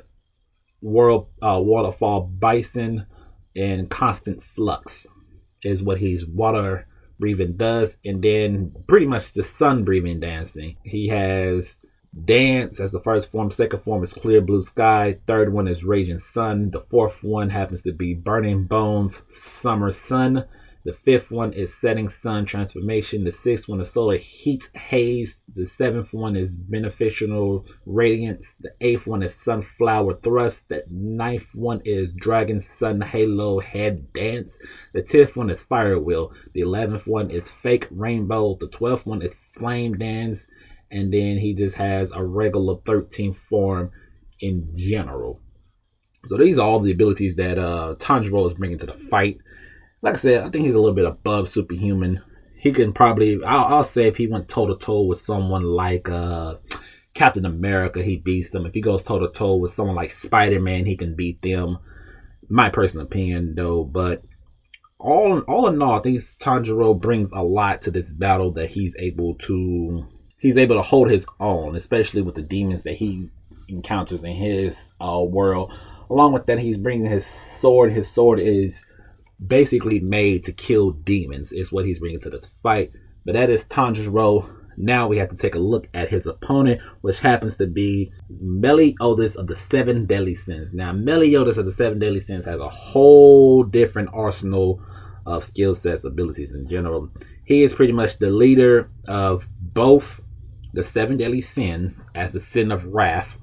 world 0.82 1.28
uh, 1.44 1.62
waterfall 1.64 2.22
basin, 2.22 3.06
and 3.56 3.88
constant 3.88 4.44
flux 4.56 5.06
is 5.64 5.84
what 5.84 6.00
he's 6.00 6.26
water 6.26 6.88
breathing 7.20 7.56
does, 7.56 7.98
and 8.04 8.20
then 8.24 8.74
pretty 8.88 9.06
much 9.06 9.34
the 9.34 9.44
sun 9.44 9.84
breathing 9.84 10.20
dancing. 10.20 10.76
He 10.84 11.08
has 11.10 11.82
Dance 12.24 12.80
as 12.80 12.94
the 12.94 13.02
first 13.02 13.30
form. 13.30 13.52
Second 13.52 13.80
form 13.80 14.02
is 14.02 14.14
Clear 14.14 14.40
Blue 14.40 14.62
Sky. 14.62 15.18
Third 15.28 15.52
one 15.52 15.68
is 15.68 15.84
Raging 15.84 16.18
Sun. 16.18 16.72
The 16.72 16.80
fourth 16.80 17.22
one 17.24 17.50
happens 17.50 17.82
to 17.82 17.92
be 17.92 18.14
Burning 18.14 18.64
Bones, 18.64 19.24
Summer 19.28 19.92
Sun. 19.92 20.46
The 20.86 20.94
fifth 20.94 21.30
one 21.30 21.52
is 21.52 21.76
Setting 21.76 22.08
Sun 22.08 22.46
Transformation. 22.46 23.26
The 23.26 23.32
sixth 23.34 23.68
one 23.68 23.82
is 23.82 23.92
Solar 23.92 24.18
Heat 24.18 24.70
Haze. 24.76 25.44
The 25.56 25.66
seventh 25.66 26.14
one 26.14 26.38
is 26.38 26.56
Beneficial 26.56 27.66
Radiance. 27.86 28.56
The 28.62 28.72
eighth 28.80 29.08
one 29.08 29.22
is 29.22 29.36
Sunflower 29.36 30.20
Thrust. 30.22 30.70
The 30.70 30.86
ninth 30.90 31.54
one 31.54 31.82
is 31.84 32.14
Dragon 32.14 32.62
Sun 32.62 33.02
Halo 33.02 33.60
Head 33.60 34.14
Dance. 34.14 34.58
The 34.94 35.02
tenth 35.02 35.36
one 35.36 35.50
is 35.50 35.64
Fire 35.64 36.00
Wheel. 36.00 36.32
The 36.54 36.62
eleventh 36.62 37.08
one 37.08 37.30
is 37.30 37.50
Fake 37.50 37.88
Rainbow. 37.92 38.56
The 38.58 38.68
twelfth 38.68 39.06
one 39.06 39.22
is 39.22 39.36
Flame 39.54 39.98
Dance 39.98 40.48
and 40.96 41.14
then 41.14 41.38
he 41.38 41.54
just 41.54 41.76
has 41.76 42.10
a 42.12 42.24
regular 42.24 42.78
13th 42.78 43.36
form 43.36 43.92
in 44.40 44.72
general. 44.78 45.42
So 46.26 46.38
these 46.38 46.58
are 46.58 46.66
all 46.66 46.80
the 46.80 46.94
abilities 46.94 47.36
that 47.36 47.60
uh, 47.60 47.96
Tanjiro 48.00 48.48
is 48.48 48.54
bringing 48.54 48.78
to 48.80 48.86
the 48.86 48.94
fight. 48.94 49.40
Like 50.02 50.14
I 50.14 50.18
said, 50.18 50.44
I 50.44 50.50
think 50.50 50.64
he's 50.64 50.74
a 50.74 50.80
little 50.80 50.96
bit 50.96 51.06
above 51.06 51.50
superhuman. 51.50 52.22
He 52.56 52.72
can 52.72 52.94
probably, 52.94 53.44
I'll, 53.44 53.76
I'll 53.76 53.84
say, 53.84 54.08
if 54.08 54.16
he 54.16 54.28
went 54.28 54.48
toe 54.48 54.68
to 54.68 54.78
toe 54.78 55.04
with 55.04 55.20
someone 55.20 55.66
like 55.66 56.08
uh, 56.08 56.56
Captain 57.14 57.46
America, 57.46 58.02
he 58.02 58.16
beats 58.16 58.52
them. 58.52 58.66
If 58.66 58.74
he 58.74 58.80
goes 58.80 59.04
toe 59.04 59.20
to 59.20 59.28
toe 59.28 59.58
with 59.58 59.74
someone 59.74 59.98
like 59.98 60.12
Spider 60.12 60.62
Man, 60.62 60.86
he 60.86 60.96
can 60.96 61.14
beat 61.14 61.42
them. 61.42 61.78
My 62.48 62.70
personal 62.70 63.06
opinion, 63.06 63.54
though, 63.56 63.84
but 63.84 64.24
all 64.98 65.40
all 65.42 65.68
in 65.68 65.82
all, 65.82 66.00
I 66.00 66.02
think 66.02 66.20
Tanjiro 66.20 67.00
brings 67.00 67.32
a 67.34 67.44
lot 67.44 67.82
to 67.82 67.92
this 67.92 68.14
battle 68.14 68.52
that 68.54 68.70
he's 68.70 68.96
able 68.98 69.36
to 69.40 70.08
he's 70.46 70.58
able 70.58 70.76
to 70.76 70.82
hold 70.84 71.10
his 71.10 71.26
own, 71.40 71.76
especially 71.76 72.22
with 72.22 72.36
the 72.36 72.42
demons 72.44 72.84
that 72.84 72.94
he 72.94 73.28
encounters 73.68 74.24
in 74.24 74.36
his 74.36 74.92
uh, 75.02 75.20
world. 75.28 75.74
Along 76.12 76.34
with 76.34 76.46
that, 76.46 76.60
he's 76.60 76.78
bringing 76.78 77.10
his 77.10 77.26
sword. 77.26 77.92
His 77.92 78.08
sword 78.08 78.40
is 78.40 78.86
basically 79.48 80.00
made 80.00 80.44
to 80.44 80.52
kill 80.52 80.92
demons, 80.92 81.52
is 81.52 81.72
what 81.72 81.84
he's 81.84 81.98
bringing 81.98 82.20
to 82.20 82.30
this 82.30 82.48
fight. 82.62 82.92
But 83.26 83.34
that 83.34 83.50
is 83.50 83.66
Tanjiro. 83.66 84.48
Now 84.78 85.08
we 85.08 85.18
have 85.18 85.30
to 85.30 85.36
take 85.36 85.56
a 85.56 85.60
look 85.60 85.88
at 85.96 86.10
his 86.10 86.28
opponent, 86.28 86.80
which 87.02 87.20
happens 87.20 87.58
to 87.58 87.66
be 87.66 88.12
Meliodas 88.30 89.36
of 89.36 89.48
the 89.48 89.56
Seven 89.56 90.06
Deadly 90.06 90.36
Sins. 90.36 90.74
Now, 90.74 90.94
Meliodas 90.94 91.58
of 91.58 91.66
the 91.66 91.72
Seven 91.72 91.98
Deadly 91.98 92.20
Sins 92.20 92.46
has 92.46 92.60
a 92.60 92.70
whole 92.70 93.64
different 93.64 94.10
arsenal 94.14 94.80
of 95.26 95.44
skill 95.44 95.74
sets, 95.74 96.04
abilities 96.04 96.54
in 96.54 96.68
general. 96.68 97.10
He 97.46 97.64
is 97.64 97.74
pretty 97.74 97.94
much 97.94 98.20
the 98.20 98.30
leader 98.30 98.92
of 99.08 99.48
both 99.60 100.22
the 100.76 100.84
seven 100.84 101.16
deadly 101.16 101.42
sins 101.42 102.04
as 102.14 102.32
the 102.32 102.40
sin 102.40 102.70
of 102.70 102.86
wrath. 102.88 103.38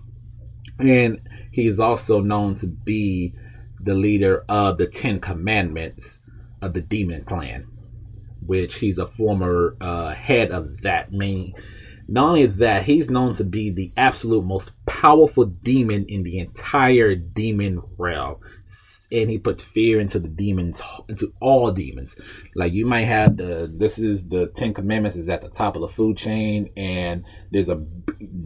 And 0.79 1.21
he 1.51 1.67
is 1.67 1.81
also 1.81 2.21
known 2.21 2.55
to 2.57 2.67
be 2.67 3.35
the 3.81 3.95
leader 3.95 4.45
of 4.49 4.77
the 4.77 4.87
Ten 4.87 5.19
Commandments 5.19 6.21
of 6.61 6.75
the 6.75 6.83
Demon 6.83 7.25
Clan, 7.25 7.67
which 8.45 8.77
he's 8.77 8.99
a 8.99 9.07
former 9.07 9.77
uh, 9.81 10.15
head 10.15 10.51
of 10.51 10.83
that. 10.83 11.11
Meaning, 11.11 11.55
not 12.13 12.29
only 12.29 12.45
that, 12.45 12.83
he's 12.83 13.09
known 13.09 13.35
to 13.37 13.45
be 13.45 13.71
the 13.71 13.91
absolute 13.97 14.45
most 14.45 14.73
powerful 14.85 15.47
demon 15.47 16.05
in 16.11 16.25
the 16.25 16.41
entire 16.41 17.15
demon 17.15 17.81
realm. 17.97 18.37
And 19.11 19.31
he 19.31 19.39
puts 19.39 19.63
fear 19.63 19.99
into 19.99 20.19
the 20.19 20.29
demons 20.29 20.83
into 21.09 21.33
all 21.41 21.71
demons. 21.73 22.17
Like 22.55 22.75
you 22.75 22.85
might 22.85 23.05
have 23.05 23.39
the 23.39 23.73
this 23.75 23.99
is 23.99 24.29
the 24.29 24.49
ten 24.49 24.75
commandments 24.75 25.17
is 25.17 25.31
at 25.31 25.41
the 25.41 25.49
top 25.49 25.75
of 25.75 25.81
the 25.81 25.89
food 25.89 26.19
chain 26.19 26.71
and 26.77 27.25
there's 27.51 27.71
a 27.71 27.83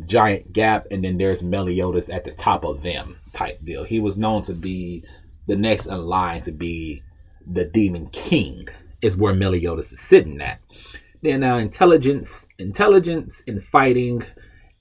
giant 0.04 0.52
gap 0.52 0.86
and 0.92 1.02
then 1.02 1.18
there's 1.18 1.42
meliodas 1.42 2.08
at 2.08 2.22
the 2.22 2.32
top 2.32 2.64
of 2.64 2.84
them 2.84 3.18
type 3.32 3.60
deal. 3.62 3.82
He 3.82 3.98
was 3.98 4.16
known 4.16 4.44
to 4.44 4.54
be 4.54 5.04
the 5.48 5.56
next 5.56 5.86
in 5.86 6.06
line 6.06 6.42
to 6.42 6.52
be 6.52 7.02
the 7.48 7.64
demon 7.64 8.10
king 8.10 8.68
is 9.02 9.16
where 9.16 9.34
meliodas 9.34 9.92
is 9.92 10.00
sitting 10.00 10.40
at 10.40 10.60
then 11.22 11.40
now 11.40 11.56
uh, 11.56 11.58
intelligence 11.58 12.46
intelligence 12.58 13.42
in 13.46 13.60
fighting 13.60 14.22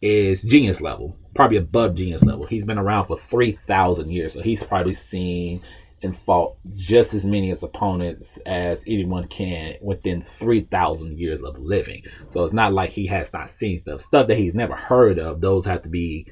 is 0.01 0.43
genius 0.43 0.81
level, 0.81 1.17
probably 1.33 1.57
above 1.57 1.95
genius 1.95 2.23
level. 2.23 2.45
He's 2.45 2.65
been 2.65 2.77
around 2.77 3.07
for 3.07 3.17
3,000 3.17 4.11
years, 4.11 4.33
so 4.33 4.41
he's 4.41 4.63
probably 4.63 4.93
seen 4.93 5.61
and 6.03 6.15
fought 6.15 6.55
just 6.75 7.13
as 7.13 7.25
many 7.25 7.49
as 7.51 7.63
opponents 7.63 8.37
as 8.45 8.83
anyone 8.85 9.27
can 9.27 9.75
within 9.81 10.21
3,000 10.21 11.17
years 11.17 11.41
of 11.41 11.57
living. 11.57 12.03
So 12.29 12.43
it's 12.43 12.53
not 12.53 12.73
like 12.73 12.91
he 12.91 13.07
has 13.07 13.31
not 13.33 13.49
seen 13.49 13.79
stuff. 13.79 14.01
Stuff 14.01 14.27
that 14.27 14.37
he's 14.37 14.53
never 14.53 14.75
heard 14.75 15.17
of, 15.17 15.41
those 15.41 15.65
have 15.65 15.81
to 15.83 15.89
be 15.89 16.27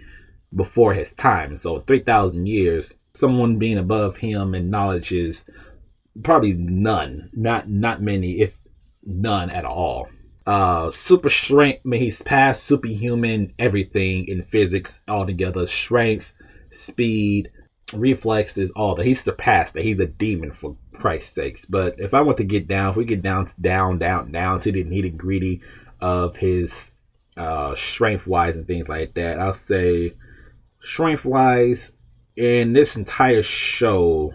before 0.56 0.94
his 0.94 1.12
time. 1.14 1.56
So 1.56 1.80
3,000 1.82 2.46
years, 2.46 2.92
someone 3.14 3.58
being 3.58 3.80
above 3.80 4.18
him 4.18 4.54
in 4.54 4.70
knowledge 4.70 5.12
is 5.12 5.46
probably 6.22 6.54
none, 6.54 7.30
not 7.34 7.70
not 7.70 8.02
many, 8.02 8.42
if 8.42 8.56
none 9.06 9.50
at 9.50 9.66
all. 9.66 10.08
Uh, 10.46 10.92
super 10.92 11.30
strength. 11.30 11.82
I 11.86 11.88
mean, 11.88 12.02
he's 12.02 12.22
past 12.22 12.64
superhuman 12.64 13.54
everything 13.58 14.28
in 14.28 14.44
physics 14.44 15.00
altogether. 15.08 15.66
Strength, 15.68 16.32
speed, 16.72 17.52
reflexes, 17.94 18.72
all 18.72 18.96
that. 18.96 19.06
He's 19.06 19.22
surpassed 19.22 19.76
that. 19.76 19.84
He's 19.84 20.00
a 20.00 20.08
demon 20.08 20.52
for 20.52 20.76
Christ's 20.94 21.34
sakes. 21.34 21.66
But 21.66 22.00
if 22.00 22.14
I 22.14 22.22
want 22.22 22.38
to 22.38 22.44
get 22.44 22.68
down, 22.68 22.92
if 22.92 22.96
we 22.98 23.06
get 23.06 23.22
down, 23.22 23.48
down, 23.62 24.00
down, 24.00 24.32
down 24.32 24.60
to 24.62 24.72
the 24.72 24.84
nitty 24.84 25.16
gritty 25.16 25.62
of 26.02 26.36
his 26.36 26.92
uh, 27.38 27.76
strength 27.76 28.28
wise 28.28 28.56
and 28.56 28.68
things 28.68 28.90
like 28.90 29.14
that, 29.14 29.40
I'll 29.40 29.54
say 29.54 30.14
strength 30.82 31.24
wise 31.24 31.94
in 32.36 32.74
this 32.74 32.96
entire 32.96 33.44
show 33.44 34.34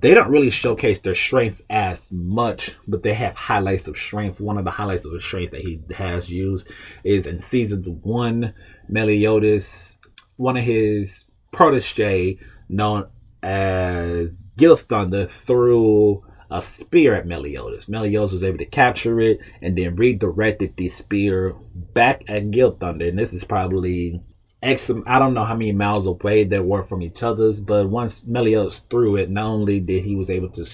they 0.00 0.14
don't 0.14 0.30
really 0.30 0.50
showcase 0.50 1.00
their 1.00 1.14
strength 1.14 1.60
as 1.68 2.12
much, 2.12 2.76
but 2.86 3.02
they 3.02 3.14
have 3.14 3.36
highlights 3.36 3.88
of 3.88 3.96
strength. 3.96 4.40
One 4.40 4.56
of 4.56 4.64
the 4.64 4.70
highlights 4.70 5.04
of 5.04 5.12
the 5.12 5.20
strengths 5.20 5.50
that 5.50 5.60
he 5.60 5.80
has 5.94 6.30
used 6.30 6.68
is 7.02 7.26
in 7.26 7.40
season 7.40 7.82
one, 8.02 8.54
Meliodas, 8.88 9.98
one 10.36 10.56
of 10.56 10.64
his 10.64 11.24
protege, 11.50 12.38
known 12.68 13.08
as 13.42 14.44
Gilthunder, 14.56 15.28
threw 15.28 16.24
a 16.50 16.62
spear 16.62 17.14
at 17.14 17.26
Meliodas. 17.26 17.88
Meliodas 17.88 18.32
was 18.32 18.44
able 18.44 18.58
to 18.58 18.66
capture 18.66 19.20
it 19.20 19.40
and 19.60 19.76
then 19.76 19.96
redirected 19.96 20.76
the 20.76 20.88
spear 20.88 21.54
back 21.74 22.22
at 22.28 22.50
Gilthunder. 22.50 23.08
And 23.08 23.18
this 23.18 23.32
is 23.32 23.44
probably 23.44 24.22
X, 24.60 24.90
I 25.06 25.18
don't 25.20 25.34
know 25.34 25.44
how 25.44 25.54
many 25.54 25.70
miles 25.72 26.06
away 26.06 26.42
they 26.42 26.58
were 26.58 26.82
from 26.82 27.00
each 27.00 27.22
other's, 27.22 27.60
but 27.60 27.88
once 27.88 28.26
Meliodas 28.26 28.80
threw 28.90 29.16
it, 29.16 29.30
not 29.30 29.46
only 29.46 29.78
did 29.78 30.02
he 30.02 30.16
was 30.16 30.30
able 30.30 30.48
to 30.50 30.66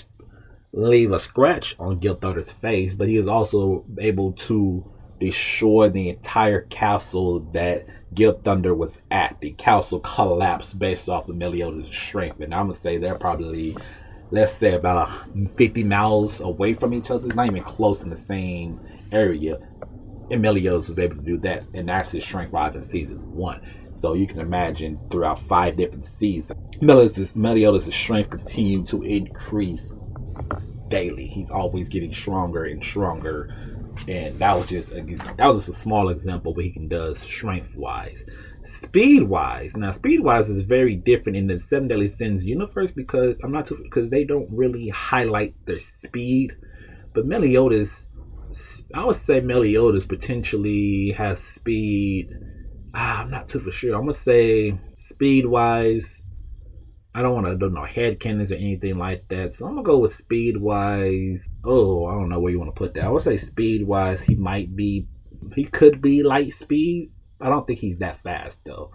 leave 0.73 1.13
a 1.13 1.19
scratch 1.19 1.77
on 1.79 2.01
Gilthunder's 2.01 2.51
face, 2.51 2.95
but 2.95 3.09
he 3.09 3.19
was 3.19 3.27
also 3.27 3.85
able 3.99 4.33
to 4.33 4.85
destroy 5.21 5.91
the 5.91 6.09
entire 6.09 6.63
castle 6.63 7.41
that 7.53 7.87
Gilthunder 8.15 8.77
was 8.77 8.99
at. 9.11 9.39
The 9.41 9.53
castle 9.53 10.01
collapsed 10.01 10.79
based 10.79 11.09
off 11.09 11.29
of 11.29 11.37
Meliodas' 11.37 11.95
strength, 11.95 12.41
and 12.41 12.55
I'm 12.55 12.65
gonna 12.67 12.75
say 12.75 12.97
they're 12.97 13.17
probably, 13.17 13.77
let's 14.31 14.53
say, 14.53 14.75
about 14.75 15.11
50 15.57 15.85
miles 15.85 16.41
away 16.41 16.73
from 16.73 16.95
each 16.95 17.11
other, 17.11 17.29
not 17.35 17.47
even 17.49 17.63
close 17.65 18.03
in 18.03 18.09
the 18.09 18.17
same 18.17 18.81
area. 19.13 19.59
Meliodas 20.31 20.89
was 20.89 20.99
able 20.99 21.17
to 21.17 21.23
do 21.23 21.39
that, 21.39 21.65
and 21.75 21.89
that's 21.89 22.11
his 22.11 22.25
strength 22.25 22.53
rise 22.53 22.75
in 22.75 22.83
season 22.83 23.35
one. 23.35 23.61
So 23.93 24.15
you 24.15 24.27
can 24.27 24.41
imagine 24.41 24.99
throughout 25.11 25.41
five 25.41 25.77
different 25.77 26.07
seasons, 26.07 26.59
Meliodas' 26.81 27.95
strength 27.95 28.31
continued 28.31 28.89
to 28.89 29.03
increase 29.03 29.95
daily. 30.89 31.27
He's 31.27 31.51
always 31.51 31.89
getting 31.89 32.13
stronger 32.13 32.65
and 32.65 32.83
stronger, 32.83 33.55
and 34.09 34.39
that 34.39 34.55
was 34.57 34.69
just 34.69 34.93
a, 34.93 35.03
that 35.37 35.47
was 35.47 35.67
just 35.67 35.69
a 35.69 35.81
small 35.81 36.09
example 36.09 36.51
of 36.51 36.57
what 36.57 36.65
he 36.65 36.73
can 36.73 36.89
does 36.89 37.19
strength 37.19 37.75
wise. 37.77 38.25
Speed 38.65 39.25
wise, 39.25 39.77
now 39.77 39.93
speed 39.93 40.21
wise 40.21 40.49
is 40.49 40.63
very 40.63 40.97
different 40.97 41.37
in 41.37 41.47
the 41.47 41.61
Seven 41.61 41.87
Deadly 41.87 42.09
Sins 42.09 42.45
universe 42.45 42.93
because 42.93 43.37
I'm 43.45 43.53
not 43.53 43.67
too 43.67 43.79
because 43.83 44.11
they 44.11 44.25
don't 44.25 44.49
really 44.51 44.89
highlight 44.89 45.55
their 45.67 45.79
speed, 45.79 46.57
but 47.13 47.27
Meliodas 47.27 48.09
I 48.95 49.05
would 49.05 49.17
say 49.17 49.41
Meliodas 49.41 50.07
potentially 50.07 51.13
has 51.13 51.43
speed. 51.43 52.31
Ah, 52.95 53.23
I'm 53.23 53.31
not 53.31 53.49
too 53.49 53.61
for 53.61 53.73
sure. 53.73 53.95
I'm 53.95 54.03
gonna 54.03 54.15
say 54.15 54.79
speed 54.97 55.47
wise. 55.47 56.23
I 57.15 57.23
don't 57.23 57.35
want 57.35 57.47
to 57.47 57.57
do 57.57 57.71
no 57.71 57.85
head 57.85 58.19
cannons 58.19 58.51
or 58.51 58.57
anything 58.57 58.99
like 58.99 59.29
that. 59.29 59.55
So 59.55 59.67
I'm 59.67 59.75
gonna 59.75 59.85
go 59.85 59.99
with 59.99 60.15
speed 60.15 60.57
wise. 60.57 61.49
Oh, 61.65 62.07
I 62.07 62.15
don't 62.15 62.29
know 62.29 62.41
where 62.41 62.53
you 62.53 62.59
want 62.59 62.75
to 62.75 62.79
put 62.79 62.95
that. 62.95 63.05
I 63.05 63.09
would 63.09 63.23
say 63.23 63.37
speed 63.37 63.87
wise, 63.87 64.23
he 64.23 64.35
might 64.35 64.75
be. 64.75 65.07
He 65.55 65.65
could 65.65 66.01
be 66.01 66.23
light 66.23 66.55
speed. 66.55 67.11
I 67.41 67.49
don't 67.49 67.67
think 67.67 67.79
he's 67.79 67.99
that 67.99 68.23
fast 68.23 68.61
though. 68.65 68.93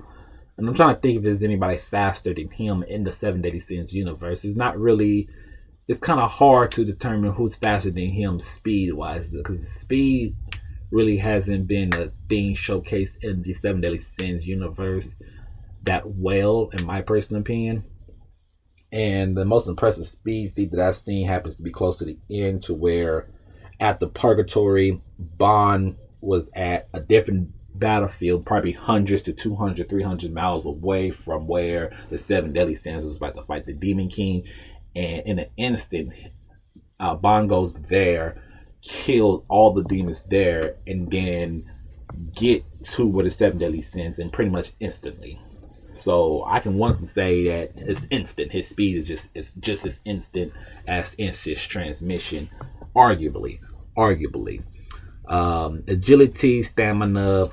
And 0.57 0.67
I'm 0.67 0.75
trying 0.75 0.95
to 0.95 1.01
think 1.01 1.17
if 1.17 1.23
there's 1.23 1.43
anybody 1.43 1.77
faster 1.77 2.33
than 2.33 2.51
him 2.51 2.83
in 2.83 3.05
the 3.05 3.13
Seven 3.13 3.41
Deadly 3.41 3.61
Sins 3.61 3.93
universe. 3.93 4.43
It's 4.43 4.57
not 4.57 4.77
really 4.77 5.29
it's 5.89 6.00
kind 6.00 6.19
of 6.19 6.29
hard 6.29 6.69
to 6.69 6.86
determine 6.86 7.34
who's 7.34 7.55
faster 7.55 7.89
than 7.89 8.12
him 8.12 8.39
speed 8.39 8.93
wise 8.93 9.34
because 9.34 9.67
speed 9.67 10.36
really 10.91 11.17
hasn't 11.17 11.65
been 11.65 11.91
a 11.96 12.12
thing 12.29 12.55
showcased 12.55 13.24
in 13.24 13.41
the 13.41 13.55
Seven 13.55 13.81
Deadly 13.81 13.98
Sins 13.98 14.46
universe 14.46 15.15
that 15.84 16.08
well, 16.08 16.69
in 16.74 16.86
my 16.86 17.01
personal 17.01 17.41
opinion. 17.41 17.84
And 18.91 19.36
the 19.36 19.46
most 19.46 19.67
impressive 19.67 20.05
speed 20.05 20.53
feat 20.53 20.72
that 20.72 20.79
I've 20.79 20.96
seen 20.96 21.25
happens 21.25 21.55
to 21.55 21.63
be 21.63 21.72
close 21.72 21.98
to 21.98 22.05
the 22.05 22.17
end, 22.29 22.63
to 22.63 22.75
where 22.75 23.27
at 23.79 24.00
the 24.00 24.08
Purgatory, 24.08 25.01
Ban 25.17 25.98
was 26.22 26.51
at 26.53 26.88
a 26.93 27.00
different 27.00 27.50
battlefield, 27.74 28.46
probably 28.46 28.74
hundreds 28.74 29.24
to 29.24 29.34
200, 29.34 29.89
300 29.89 30.34
miles 30.34 30.67
away 30.67 31.10
from 31.10 31.48
where 31.48 31.91
the 32.12 32.17
Seven 32.17 32.53
Deadly 32.53 32.75
Sins 32.75 33.05
was 33.05 33.17
about 33.17 33.36
to 33.36 33.43
fight 33.43 33.65
the 33.65 33.74
Demon 33.74 34.10
King 34.10 34.46
and 34.99 35.27
in 35.27 35.39
an 35.39 35.49
instant, 35.55 36.13
uh, 36.99 37.15
Bongo's 37.15 37.73
there, 37.73 38.41
killed 38.81 39.45
all 39.47 39.73
the 39.73 39.83
demons 39.83 40.23
there, 40.23 40.75
and 40.85 41.09
then 41.09 41.71
get 42.35 42.65
to 42.83 43.07
where 43.07 43.23
the 43.23 43.31
seven 43.31 43.59
deadly 43.59 43.81
sins, 43.81 44.19
and 44.19 44.31
pretty 44.33 44.51
much 44.51 44.73
instantly. 44.81 45.39
So 45.93 46.43
I 46.45 46.59
can 46.59 46.77
one 46.77 47.05
say 47.05 47.45
that 47.47 47.71
it's 47.77 48.01
instant. 48.09 48.51
His 48.51 48.67
speed 48.67 48.97
is 48.97 49.07
just 49.07 49.29
it's 49.33 49.53
just 49.53 49.85
as 49.85 50.01
instant 50.05 50.51
as 50.87 51.15
Instant 51.17 51.57
Transmission, 51.57 52.49
arguably, 52.95 53.59
arguably. 53.97 54.63
Um, 55.27 55.83
agility, 55.87 56.63
stamina, 56.63 57.49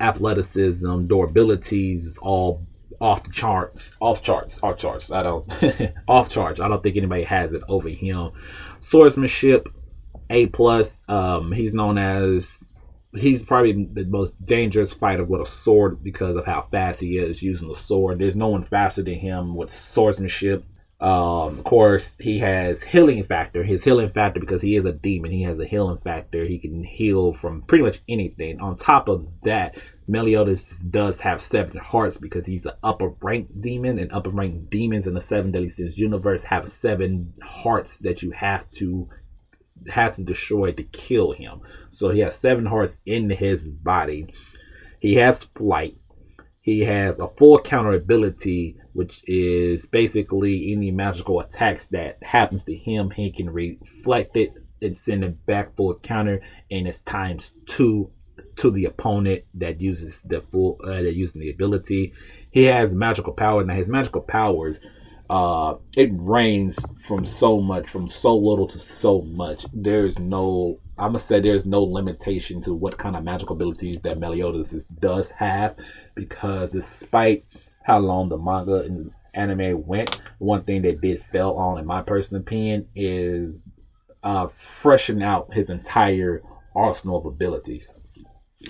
athleticism, 0.00 1.06
durabilities 1.06 2.06
is 2.06 2.18
all 2.18 2.66
off 3.00 3.24
the 3.24 3.30
charts, 3.30 3.94
off 4.00 4.22
charts, 4.22 4.58
off 4.62 4.78
charts. 4.78 5.10
I 5.10 5.22
don't 5.22 5.92
off 6.08 6.30
charts. 6.30 6.60
I 6.60 6.68
don't 6.68 6.82
think 6.82 6.96
anybody 6.96 7.24
has 7.24 7.52
it 7.52 7.62
over 7.68 7.88
him. 7.88 8.32
Swordsmanship, 8.80 9.68
A 10.30 10.46
plus. 10.46 11.02
Um, 11.08 11.52
he's 11.52 11.74
known 11.74 11.98
as 11.98 12.62
he's 13.14 13.42
probably 13.42 13.88
the 13.92 14.04
most 14.04 14.34
dangerous 14.44 14.92
fighter 14.92 15.24
with 15.24 15.40
a 15.40 15.46
sword 15.46 16.02
because 16.02 16.36
of 16.36 16.44
how 16.44 16.66
fast 16.70 17.00
he 17.00 17.18
is 17.18 17.42
using 17.42 17.68
the 17.68 17.74
sword. 17.74 18.18
There's 18.18 18.36
no 18.36 18.48
one 18.48 18.62
faster 18.62 19.02
than 19.02 19.14
him 19.14 19.54
with 19.54 19.70
swordsmanship. 19.70 20.64
Um, 20.98 21.58
of 21.58 21.64
course, 21.64 22.16
he 22.18 22.38
has 22.38 22.82
healing 22.82 23.22
factor. 23.24 23.62
His 23.62 23.84
healing 23.84 24.10
factor 24.10 24.40
because 24.40 24.62
he 24.62 24.76
is 24.76 24.86
a 24.86 24.92
demon. 24.92 25.30
He 25.30 25.42
has 25.42 25.58
a 25.58 25.66
healing 25.66 25.98
factor. 26.02 26.44
He 26.44 26.58
can 26.58 26.82
heal 26.84 27.34
from 27.34 27.62
pretty 27.62 27.84
much 27.84 28.00
anything. 28.08 28.60
On 28.60 28.76
top 28.76 29.08
of 29.08 29.26
that, 29.42 29.76
Meliodas 30.08 30.78
does 30.78 31.20
have 31.20 31.42
seven 31.42 31.76
hearts 31.76 32.16
because 32.16 32.46
he's 32.46 32.64
an 32.64 32.72
upper 32.82 33.10
rank 33.20 33.48
demon, 33.60 33.98
and 33.98 34.10
upper 34.10 34.30
rank 34.30 34.70
demons 34.70 35.06
in 35.06 35.14
the 35.14 35.20
Seven 35.20 35.52
Deadly 35.52 35.68
Sins 35.68 35.98
universe 35.98 36.44
have 36.44 36.70
seven 36.70 37.34
hearts 37.42 37.98
that 37.98 38.22
you 38.22 38.30
have 38.30 38.70
to 38.72 39.08
have 39.88 40.16
to 40.16 40.22
destroy 40.22 40.72
to 40.72 40.82
kill 40.84 41.32
him. 41.32 41.60
So 41.90 42.08
he 42.08 42.20
has 42.20 42.36
seven 42.36 42.64
hearts 42.64 42.96
in 43.04 43.28
his 43.28 43.70
body. 43.70 44.32
He 45.00 45.16
has 45.16 45.44
flight. 45.56 45.98
He 46.66 46.80
has 46.80 47.20
a 47.20 47.28
full 47.28 47.60
counter 47.60 47.92
ability, 47.92 48.76
which 48.92 49.22
is 49.28 49.86
basically 49.86 50.72
any 50.72 50.90
magical 50.90 51.38
attacks 51.38 51.86
that 51.88 52.18
happens 52.24 52.64
to 52.64 52.74
him, 52.74 53.08
he 53.10 53.30
can 53.30 53.48
reflect 53.48 54.36
it 54.36 54.52
and 54.82 54.96
send 54.96 55.22
it 55.22 55.46
back 55.46 55.76
for 55.76 55.92
a 55.92 55.94
counter, 56.00 56.40
and 56.68 56.88
it's 56.88 57.02
times 57.02 57.52
two 57.66 58.10
to 58.56 58.72
the 58.72 58.86
opponent 58.86 59.44
that 59.54 59.80
uses 59.80 60.22
the 60.22 60.40
full 60.50 60.80
uh, 60.82 61.02
that 61.02 61.14
using 61.14 61.40
the 61.40 61.50
ability. 61.50 62.12
He 62.50 62.64
has 62.64 62.96
magical 62.96 63.32
power. 63.32 63.62
Now 63.62 63.74
his 63.74 63.88
magical 63.88 64.22
powers, 64.22 64.80
uh, 65.30 65.76
it 65.96 66.10
rains 66.12 66.76
from 67.00 67.24
so 67.24 67.60
much, 67.60 67.88
from 67.90 68.08
so 68.08 68.36
little 68.36 68.66
to 68.68 68.78
so 68.78 69.22
much. 69.22 69.66
There's 69.72 70.18
no, 70.18 70.78
I'm 70.98 71.08
gonna 71.10 71.18
say 71.20 71.40
there's 71.40 71.66
no 71.66 71.82
limitation 71.82 72.62
to 72.62 72.74
what 72.74 72.98
kind 72.98 73.16
of 73.16 73.24
magical 73.24 73.56
abilities 73.56 74.00
that 74.02 74.18
Meliodas 74.18 74.72
is, 74.72 74.86
does 74.86 75.30
have, 75.30 75.76
because 76.14 76.70
despite 76.70 77.44
how 77.84 77.98
long 77.98 78.28
the 78.28 78.38
manga 78.38 78.82
and 78.82 79.10
anime 79.34 79.86
went, 79.86 80.18
one 80.38 80.64
thing 80.64 80.82
that 80.82 81.00
did 81.00 81.22
fail 81.22 81.52
on, 81.52 81.78
in 81.78 81.86
my 81.86 82.02
personal 82.02 82.40
opinion, 82.40 82.88
is 82.94 83.62
uh, 84.22 84.46
freshen 84.46 85.22
out 85.22 85.52
his 85.52 85.70
entire 85.70 86.42
arsenal 86.74 87.18
of 87.18 87.26
abilities 87.26 87.94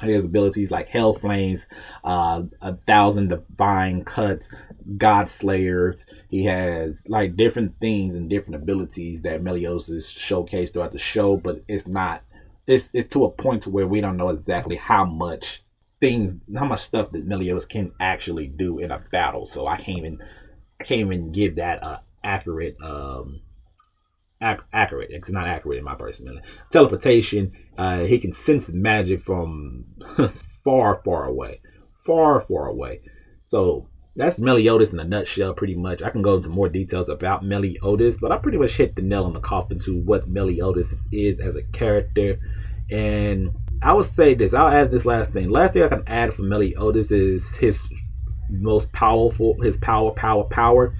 His 0.02 0.24
abilities 0.24 0.70
like 0.70 0.88
Hell 0.88 1.14
Flames, 1.14 1.66
uh, 2.04 2.42
a 2.60 2.76
thousand 2.86 3.28
divine 3.28 4.04
cuts, 4.04 4.48
God 4.96 5.28
Slayers. 5.28 6.06
He 6.28 6.44
has 6.44 7.08
like 7.08 7.36
different 7.36 7.78
things 7.80 8.14
and 8.14 8.30
different 8.30 8.56
abilities 8.62 9.22
that 9.22 9.42
Meliodas 9.42 9.88
is 9.88 10.06
showcased 10.06 10.72
throughout 10.72 10.92
the 10.92 10.98
show, 10.98 11.36
but 11.36 11.62
it's 11.68 11.86
not. 11.86 12.22
It's 12.66 12.88
it's 12.92 13.08
to 13.10 13.24
a 13.24 13.30
point 13.30 13.62
to 13.64 13.70
where 13.70 13.86
we 13.86 14.00
don't 14.00 14.16
know 14.16 14.28
exactly 14.28 14.76
how 14.76 15.04
much 15.04 15.62
things, 16.00 16.36
how 16.56 16.66
much 16.66 16.80
stuff 16.80 17.10
that 17.12 17.26
Meliodas 17.26 17.66
can 17.66 17.92
actually 18.00 18.48
do 18.48 18.78
in 18.78 18.90
a 18.90 18.98
battle. 19.10 19.46
So 19.46 19.66
I 19.66 19.76
can't 19.76 19.98
even, 19.98 20.22
I 20.80 20.84
can't 20.84 21.00
even 21.00 21.32
give 21.32 21.56
that 21.56 21.82
a 21.82 22.02
accurate 22.24 22.76
um 22.82 23.40
ac- 24.42 24.60
accurate. 24.72 25.10
It's 25.10 25.30
not 25.30 25.46
accurate 25.46 25.78
in 25.78 25.84
my 25.84 25.94
personal 25.94 26.38
teleportation. 26.70 27.52
Uh, 27.76 28.04
he 28.04 28.18
can 28.18 28.32
sense 28.32 28.68
magic 28.70 29.22
from 29.22 29.84
far, 30.64 31.00
far 31.04 31.24
away, 31.24 31.60
far, 31.94 32.40
far 32.40 32.66
away. 32.66 33.00
So 33.44 33.88
that's 34.16 34.40
Meliodas 34.40 34.92
in 34.92 35.00
a 35.00 35.04
nutshell, 35.04 35.52
pretty 35.52 35.74
much. 35.74 36.02
I 36.02 36.10
can 36.10 36.22
go 36.22 36.36
into 36.36 36.48
more 36.48 36.68
details 36.68 37.08
about 37.08 37.44
Meliodas, 37.44 38.16
but 38.18 38.32
I 38.32 38.38
pretty 38.38 38.56
much 38.56 38.76
hit 38.76 38.96
the 38.96 39.02
nail 39.02 39.24
on 39.24 39.34
the 39.34 39.40
coffin 39.40 39.78
to 39.80 40.00
what 40.00 40.28
Meliodas 40.28 40.92
is 41.12 41.38
as 41.38 41.54
a 41.54 41.62
character. 41.64 42.38
And 42.90 43.50
I 43.82 43.92
would 43.92 44.06
say 44.06 44.34
this. 44.34 44.54
I'll 44.54 44.68
add 44.68 44.90
this 44.90 45.04
last 45.04 45.32
thing. 45.32 45.50
Last 45.50 45.74
thing 45.74 45.82
I 45.82 45.88
can 45.88 46.04
add 46.06 46.32
for 46.32 46.42
Meliodas 46.42 47.10
is 47.10 47.54
his 47.56 47.78
most 48.48 48.90
powerful, 48.92 49.60
his 49.60 49.76
power, 49.76 50.12
power, 50.12 50.44
power 50.44 50.94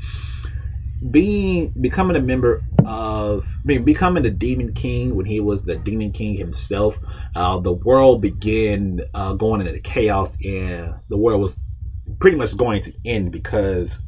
being 1.11 1.73
becoming 1.81 2.17
a 2.17 2.21
member 2.21 2.63
of 2.87 3.47
I 3.47 3.67
mean, 3.67 3.85
becoming 3.85 4.23
the 4.23 4.31
demon 4.31 4.73
king 4.73 5.15
when 5.15 5.27
he 5.27 5.41
was 5.41 5.63
the 5.63 5.77
demon 5.77 6.11
king 6.11 6.35
himself 6.35 6.99
uh, 7.35 7.59
the 7.61 7.73
world 7.73 8.23
began 8.23 9.01
uh, 9.13 9.35
going 9.35 9.61
into 9.61 9.79
chaos 9.81 10.37
and 10.43 10.95
the 11.09 11.17
world 11.19 11.43
was 11.43 11.57
pretty 12.19 12.37
much 12.37 12.57
going 12.57 12.83
to 12.83 12.93
end 13.05 13.33
because 13.33 13.99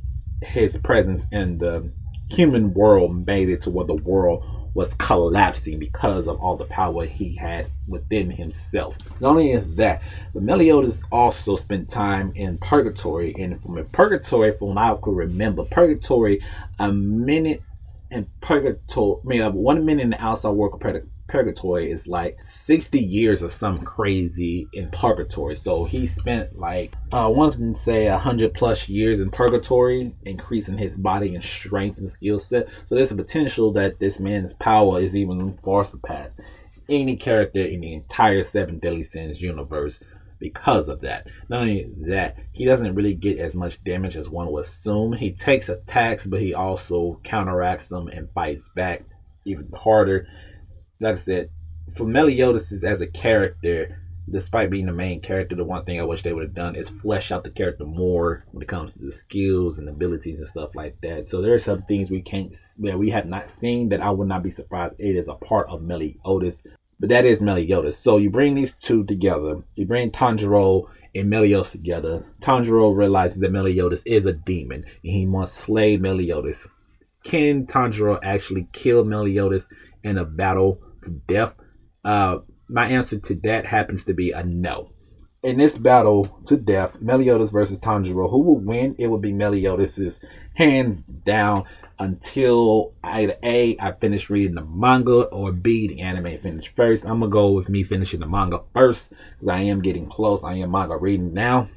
his 0.43 0.77
presence 0.79 1.27
in 1.33 1.59
the 1.59 1.91
human 2.31 2.73
world 2.75 3.27
made 3.27 3.49
it 3.49 3.63
to 3.63 3.71
where 3.71 3.87
the 3.87 3.95
world 3.95 4.45
was 4.75 4.95
collapsing 4.95 5.79
because 5.79 6.29
of 6.29 6.39
all 6.41 6.57
the 6.57 6.65
power 6.67 7.05
he 7.05 7.35
had 7.35 7.67
within 7.89 8.31
himself. 8.31 8.97
Not 9.21 9.31
only 9.31 9.57
that, 9.57 10.03
but 10.33 10.43
Meliodas 10.43 11.03
also 11.11 11.57
spent 11.57 11.89
time 11.89 12.33
in 12.37 12.59
purgatory, 12.59 13.35
and 13.39 13.61
from 13.61 13.85
purgatory, 13.87 14.57
from 14.57 14.69
what 14.69 14.79
I 14.79 14.95
could 15.01 15.17
remember, 15.17 15.65
purgatory, 15.65 16.41
a 16.79 16.93
minute 16.93 17.63
in 18.11 18.27
purgatory, 18.41 19.43
I 19.43 19.49
mean, 19.49 19.55
one 19.55 19.85
minute 19.85 20.03
in 20.03 20.11
the 20.11 20.23
outside 20.23 20.51
world 20.51 20.73
compared 20.73 21.03
to 21.03 21.09
purgatory 21.29 21.91
is 21.91 22.09
like 22.09 22.43
60 22.43 22.99
years 22.99 23.43
of 23.43 23.53
some 23.53 23.83
crazy 23.83 24.67
in 24.73 24.91
purgatory. 24.91 25.55
So 25.55 25.85
he 25.85 26.07
spent 26.07 26.59
like 26.59 26.95
uh 27.13 27.29
one 27.31 27.53
can 27.53 27.75
say 27.75 28.11
100 28.11 28.55
plus 28.55 28.89
years 28.89 29.21
in 29.21 29.31
purgatory, 29.31 30.15
increasing 30.25 30.79
his 30.79 30.99
body 30.99 31.35
and 31.35 31.45
strength 31.45 31.99
and 31.99 32.11
skill 32.11 32.39
set. 32.39 32.69
So 32.87 32.95
there's 32.95 33.13
a 33.13 33.17
potential 33.17 33.73
that 33.75 34.01
this 34.01 34.19
man's 34.19 34.53
power 34.55 35.01
is 35.01 35.15
even 35.15 35.59
far 35.63 35.85
surpassed 35.85 36.41
any 36.89 37.17
character 37.17 37.61
in 37.61 37.81
the 37.81 37.93
entire 37.93 38.43
Seven 38.43 38.79
Deadly 38.79 39.03
Sins 39.03 39.43
universe 39.43 40.01
because 40.39 40.89
of 40.89 41.01
that. 41.03 41.27
Not 41.49 41.63
only 41.63 41.91
that, 42.07 42.37
he 42.53 42.65
doesn't 42.65 42.95
really 42.95 43.15
get 43.15 43.39
as 43.39 43.55
much 43.55 43.83
damage 43.85 44.17
as 44.17 44.31
one 44.31 44.51
would 44.53 44.65
assume. 44.65 45.13
He 45.13 45.33
takes 45.33 45.69
attacks, 45.69 46.27
but 46.27 46.41
he 46.41 46.55
also 46.55 47.21
counteracts 47.25 47.89
them 47.89 48.09
and 48.09 48.31
fights 48.33 48.69
back 48.75 49.03
even 49.45 49.69
harder 49.75 50.27
like 51.01 51.15
I 51.15 51.17
said, 51.17 51.51
for 51.97 52.07
Meliodas 52.07 52.85
as 52.85 53.01
a 53.01 53.07
character, 53.07 54.01
despite 54.31 54.71
being 54.71 54.87
the 54.87 54.93
main 54.93 55.21
character, 55.21 55.57
the 55.57 55.65
one 55.65 55.85
thing 55.85 56.01
I 56.01 56.05
wish 56.05 56.23
they 56.23 56.33
would 56.33 56.45
have 56.45 56.55
done 56.55 56.75
is 56.75 56.89
flesh 56.89 57.33
out 57.33 57.45
the 57.45 57.51
character 57.51 57.85
more 57.85 58.45
when 58.53 58.63
it 58.63 58.69
comes 58.69 58.93
to 58.93 59.05
the 59.05 59.13
skills 59.13 59.79
and 59.79 59.89
abilities 59.89 60.41
and 60.41 60.49
stuff 60.49 60.75
like 60.75 61.01
that. 61.03 61.29
So 61.29 61.41
there 61.41 61.55
are 61.55 61.59
some 61.59 61.83
things 61.83 62.11
we 62.11 62.21
can't, 62.21 62.55
that 62.81 62.99
we 62.99 63.11
have 63.11 63.27
not 63.27 63.49
seen 63.49 63.89
that 63.91 64.01
I 64.01 64.11
would 64.11 64.29
not 64.29 64.43
be 64.43 64.51
surprised 64.51 64.97
it 64.99 65.17
is 65.17 65.29
a 65.29 65.35
part 65.35 65.69
of 65.69 65.83
Meliodas. 65.83 66.63
But 67.01 67.11
that 67.11 67.25
is 67.25 67.41
Meliodas. 67.41 67.97
So 67.97 68.17
you 68.17 68.29
bring 68.29 68.55
these 68.55 68.75
two 68.81 69.05
together. 69.05 69.63
You 69.77 69.87
bring 69.87 70.11
Tanjiro 70.11 70.89
and 71.15 71.31
Meliodas 71.31 71.71
together. 71.71 72.27
Tanjiro 72.41 72.95
realizes 72.95 73.39
that 73.39 73.53
Meliodas 73.53 74.03
is 74.05 74.27
a 74.27 74.33
demon 74.33 74.85
and 74.85 75.13
he 75.13 75.25
must 75.25 75.55
slay 75.55 75.97
Meliodas. 75.97 76.67
Can 77.23 77.67
Tanjiro 77.67 78.19
actually 78.23 78.67
kill 78.73 79.05
Meliodas 79.05 79.69
in 80.03 80.19
a 80.19 80.25
battle 80.25 80.81
to 81.03 81.11
death? 81.11 81.55
Uh, 82.05 82.39
my 82.69 82.87
answer 82.87 83.19
to 83.19 83.35
that 83.45 83.67
happens 83.67 84.05
to 84.05 84.15
be 84.15 84.33
a 84.33 84.43
no. 84.43 84.91
In 85.43 85.57
this 85.57 85.79
battle 85.79 86.41
to 86.47 86.57
death, 86.57 87.01
Meliodas 87.01 87.51
versus 87.51 87.79
Tanjiro, 87.79 88.29
who 88.29 88.41
will 88.41 88.59
win? 88.59 88.97
It 88.99 89.07
will 89.07 89.19
be 89.19 89.33
Meliodas' 89.33 90.21
hands 90.55 91.05
down 91.05 91.65
until 92.01 92.95
either 93.03 93.37
A, 93.43 93.77
I 93.79 93.93
finish 93.93 94.31
reading 94.31 94.57
the 94.57 94.65
manga, 94.65 95.23
or 95.23 95.53
B, 95.53 95.89
the 95.89 96.01
anime 96.01 96.39
finish 96.39 96.69
first. 96.69 97.05
I'm 97.05 97.21
gonna 97.21 97.31
go 97.31 97.53
with 97.53 97.69
me 97.69 97.85
finishing 97.85 98.21
the 98.21 98.27
manga 98.27 98.61
first 98.73 99.11
because 99.11 99.49
I 99.49 99.63
am 99.63 99.81
getting 99.81 100.09
close. 100.09 100.45
I 100.45 100.55
am 100.55 100.73
manga 100.73 100.97
reading 100.97 101.33
now. 101.33 101.69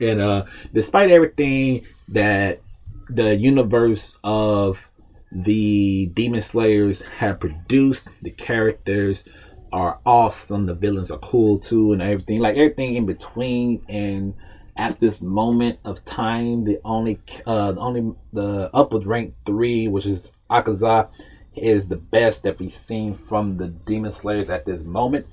And 0.00 0.20
uh, 0.20 0.44
despite 0.72 1.10
everything 1.10 1.86
that 2.08 2.60
the 3.08 3.36
universe 3.36 4.16
of 4.24 4.90
the 5.34 6.06
Demon 6.14 6.40
Slayers 6.40 7.02
have 7.02 7.40
produced. 7.40 8.08
The 8.22 8.30
characters 8.30 9.24
are 9.72 9.98
awesome. 10.06 10.66
The 10.66 10.74
villains 10.74 11.10
are 11.10 11.18
cool 11.18 11.58
too, 11.58 11.92
and 11.92 12.00
everything. 12.00 12.40
Like 12.40 12.56
everything 12.56 12.94
in 12.94 13.06
between. 13.06 13.84
And 13.88 14.34
at 14.76 15.00
this 15.00 15.20
moment 15.20 15.78
of 15.84 16.04
time, 16.04 16.64
the 16.64 16.80
only, 16.84 17.20
uh, 17.46 17.72
the 17.72 17.80
only 17.80 18.14
the 18.32 18.70
upward 18.72 19.06
rank 19.06 19.34
three, 19.44 19.88
which 19.88 20.06
is 20.06 20.32
Akaza, 20.50 21.08
is 21.56 21.86
the 21.86 21.96
best 21.96 22.42
that 22.42 22.58
we've 22.58 22.72
seen 22.72 23.14
from 23.14 23.56
the 23.56 23.68
Demon 23.68 24.12
Slayers 24.12 24.50
at 24.50 24.64
this 24.64 24.82
moment. 24.82 25.26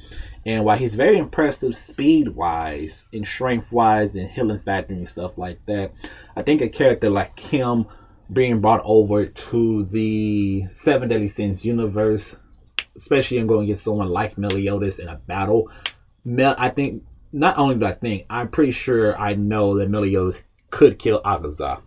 And 0.45 0.65
while 0.65 0.77
he's 0.77 0.95
very 0.95 1.17
impressive 1.17 1.75
speed 1.75 2.29
wise 2.29 3.05
and 3.13 3.25
strength 3.25 3.71
wise 3.71 4.15
and 4.15 4.29
healing 4.29 4.57
factor 4.57 4.93
and 4.93 5.07
stuff 5.07 5.37
like 5.37 5.63
that, 5.67 5.91
I 6.35 6.41
think 6.41 6.61
a 6.61 6.69
character 6.69 7.09
like 7.09 7.39
him 7.39 7.85
being 8.31 8.61
brought 8.61 8.81
over 8.85 9.25
to 9.25 9.85
the 9.85 10.65
Seven 10.69 11.09
Deadly 11.09 11.27
Sins 11.27 11.65
universe, 11.65 12.35
especially 12.95 13.37
in 13.37 13.47
going 13.47 13.65
against 13.65 13.83
someone 13.83 14.09
like 14.09 14.37
Meliodas 14.37 14.99
in 14.99 15.07
a 15.07 15.17
battle. 15.17 15.69
Mel, 16.23 16.55
I 16.57 16.69
think 16.69 17.03
not 17.33 17.57
only 17.57 17.75
do 17.75 17.85
I 17.85 17.93
think 17.93 18.25
I'm 18.29 18.49
pretty 18.49 18.71
sure 18.71 19.17
I 19.17 19.33
know 19.33 19.77
that 19.77 19.89
Meliodas 19.89 20.43
could 20.69 20.99
kill 20.99 21.21
Akaza, 21.23 21.81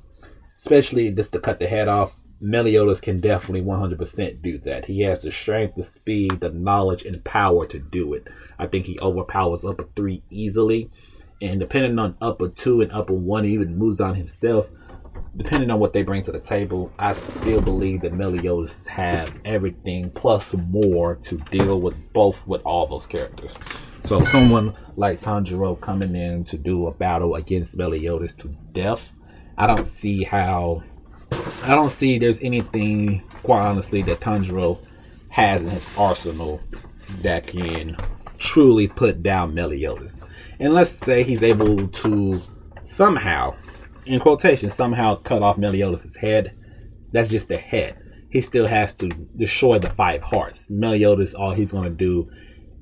especially 0.58 1.10
just 1.10 1.32
to 1.32 1.40
cut 1.40 1.58
the 1.58 1.66
head 1.66 1.88
off. 1.88 2.16
Meliodas 2.40 3.00
can 3.00 3.20
definitely 3.20 3.62
100% 3.62 4.42
do 4.42 4.58
that. 4.58 4.84
He 4.84 5.00
has 5.02 5.22
the 5.22 5.30
strength, 5.30 5.76
the 5.76 5.84
speed, 5.84 6.40
the 6.40 6.50
knowledge, 6.50 7.04
and 7.04 7.24
power 7.24 7.66
to 7.66 7.78
do 7.78 8.12
it. 8.12 8.28
I 8.58 8.66
think 8.66 8.84
he 8.84 8.98
overpowers 9.00 9.64
Upper 9.64 9.88
3 9.96 10.22
easily. 10.28 10.90
And 11.40 11.58
depending 11.58 11.98
on 11.98 12.16
Upper 12.20 12.48
2 12.48 12.82
and 12.82 12.92
Upper 12.92 13.14
1, 13.14 13.46
even 13.46 13.78
Muzan 13.78 14.16
himself, 14.16 14.68
depending 15.36 15.70
on 15.70 15.80
what 15.80 15.92
they 15.92 16.02
bring 16.02 16.22
to 16.24 16.32
the 16.32 16.40
table, 16.40 16.92
I 16.98 17.12
still 17.12 17.60
believe 17.60 18.02
that 18.02 18.12
Meliodas 18.12 18.86
have 18.86 19.32
everything 19.44 20.10
plus 20.10 20.54
more 20.54 21.16
to 21.16 21.36
deal 21.50 21.80
with 21.80 21.96
both 22.12 22.46
with 22.46 22.62
all 22.62 22.86
those 22.86 23.06
characters. 23.06 23.58
So 24.02 24.22
someone 24.22 24.74
like 24.96 25.20
Tanjiro 25.20 25.80
coming 25.80 26.14
in 26.14 26.44
to 26.44 26.58
do 26.58 26.86
a 26.86 26.92
battle 26.92 27.34
against 27.34 27.76
Meliodas 27.76 28.34
to 28.34 28.48
death, 28.72 29.12
I 29.56 29.66
don't 29.66 29.86
see 29.86 30.22
how 30.24 30.82
I 31.62 31.74
don't 31.74 31.90
see 31.90 32.18
there's 32.18 32.40
anything 32.40 33.22
quite 33.42 33.64
honestly 33.64 34.02
that 34.02 34.20
Tanjiro 34.20 34.78
has 35.30 35.62
in 35.62 35.70
his 35.70 35.84
arsenal 35.96 36.60
that 37.22 37.46
can 37.46 37.96
truly 38.38 38.86
put 38.86 39.22
down 39.22 39.54
Meliodas. 39.54 40.20
And 40.60 40.74
let's 40.74 40.90
say 40.90 41.22
he's 41.22 41.42
able 41.42 41.88
to 41.88 42.42
somehow 42.82 43.56
in 44.06 44.20
quotation, 44.20 44.70
somehow 44.70 45.16
cut 45.16 45.42
off 45.42 45.58
Meliodas' 45.58 46.16
head. 46.16 46.56
That's 47.12 47.28
just 47.28 47.48
the 47.48 47.58
head. 47.58 47.96
He 48.30 48.40
still 48.40 48.66
has 48.66 48.92
to 48.94 49.08
destroy 49.36 49.78
the 49.78 49.90
five 49.90 50.22
hearts. 50.22 50.68
Meliodas, 50.68 51.34
all 51.34 51.52
he's 51.52 51.72
going 51.72 51.84
to 51.84 51.90
do 51.90 52.28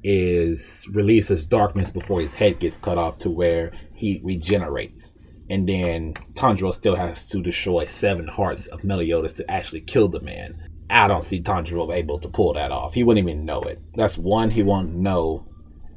is 0.02 0.86
release 0.90 1.28
his 1.28 1.44
darkness 1.44 1.90
before 1.90 2.20
his 2.20 2.34
head 2.34 2.58
gets 2.58 2.76
cut 2.76 2.98
off 2.98 3.18
to 3.18 3.30
where 3.30 3.72
he 3.94 4.20
regenerates. 4.24 5.12
And 5.50 5.68
then 5.68 6.14
Tanjiro 6.34 6.74
still 6.74 6.96
has 6.96 7.26
to 7.26 7.42
destroy 7.42 7.84
seven 7.84 8.26
hearts 8.26 8.66
of 8.68 8.84
Meliodas 8.84 9.34
to 9.34 9.50
actually 9.50 9.82
kill 9.82 10.08
the 10.08 10.20
man. 10.20 10.70
I 10.88 11.08
don't 11.08 11.24
see 11.24 11.42
Tanjiro 11.42 11.94
able 11.94 12.18
to 12.20 12.28
pull 12.28 12.54
that 12.54 12.70
off. 12.70 12.94
He 12.94 13.04
wouldn't 13.04 13.26
even 13.26 13.44
know 13.44 13.60
it. 13.62 13.80
That's 13.94 14.16
one, 14.16 14.50
he 14.50 14.62
won't 14.62 14.94
know. 14.94 15.46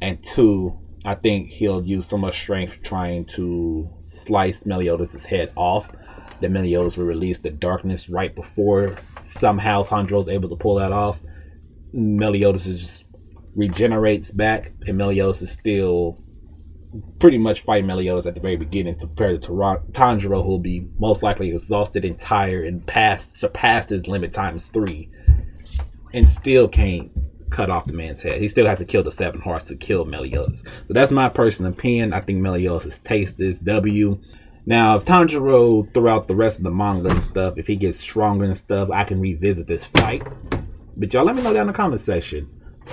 And 0.01 0.23
two, 0.23 0.77
I 1.05 1.13
think 1.13 1.47
he'll 1.47 1.85
use 1.85 2.07
so 2.07 2.17
much 2.17 2.39
strength 2.41 2.81
trying 2.81 3.25
to 3.25 3.87
slice 4.01 4.65
Meliodas' 4.65 5.23
head 5.23 5.51
off 5.55 5.91
that 6.41 6.49
Meliodas 6.49 6.97
will 6.97 7.05
release 7.05 7.37
the 7.37 7.51
darkness 7.51 8.09
right 8.09 8.33
before 8.33 8.95
somehow 9.23 9.85
Tanjiro's 9.85 10.27
able 10.27 10.49
to 10.49 10.55
pull 10.55 10.75
that 10.75 10.91
off. 10.91 11.19
Meliodas 11.93 12.65
just 12.65 13.05
regenerates 13.55 14.31
back, 14.31 14.71
and 14.87 14.97
Meliodas 14.97 15.43
is 15.43 15.51
still 15.51 16.17
pretty 17.19 17.37
much 17.37 17.61
fighting 17.61 17.85
Meliodas 17.85 18.25
at 18.25 18.33
the 18.33 18.41
very 18.41 18.55
beginning 18.55 18.95
to 18.95 19.05
compared 19.05 19.41
to 19.43 19.51
Tanjiro, 19.51 20.43
who'll 20.43 20.59
be 20.59 20.87
most 20.97 21.21
likely 21.21 21.49
exhausted 21.49 22.03
and 22.03 22.17
tired 22.17 22.67
and 22.67 22.85
past 22.85 23.35
surpassed 23.35 23.89
his 23.89 24.07
limit 24.07 24.33
times 24.33 24.65
three, 24.65 25.09
and 26.13 26.27
still 26.27 26.67
can't 26.67 27.11
cut 27.49 27.69
off 27.69 27.85
the 27.85 27.93
man's 27.93 28.21
head. 28.21 28.41
He 28.41 28.47
still 28.47 28.65
has 28.65 28.79
to 28.79 28.85
kill 28.85 29.03
the 29.03 29.11
seven 29.11 29.41
hearts 29.41 29.65
to 29.65 29.75
kill 29.75 30.05
Meliodas. 30.05 30.63
So 30.85 30.93
that's 30.93 31.11
my 31.11 31.29
personal 31.29 31.71
opinion. 31.71 32.13
I 32.13 32.21
think 32.21 32.39
Meliodas 32.39 32.99
taste 32.99 33.37
this 33.37 33.57
W. 33.57 34.19
Now, 34.65 34.95
if 34.95 35.05
Tanjiro 35.05 35.93
throughout 35.93 36.27
the 36.27 36.35
rest 36.35 36.57
of 36.57 36.63
the 36.63 36.71
manga 36.71 37.09
and 37.09 37.21
stuff, 37.21 37.57
if 37.57 37.67
he 37.67 37.75
gets 37.75 37.99
stronger 37.99 38.45
and 38.45 38.57
stuff, 38.57 38.89
I 38.91 39.03
can 39.03 39.19
revisit 39.19 39.67
this 39.67 39.85
fight. 39.85 40.23
But 40.97 41.13
y'all 41.13 41.25
let 41.25 41.35
me 41.35 41.43
know 41.43 41.53
down 41.53 41.61
in 41.61 41.67
the 41.67 41.73
comment 41.73 42.01
section. 42.01 42.49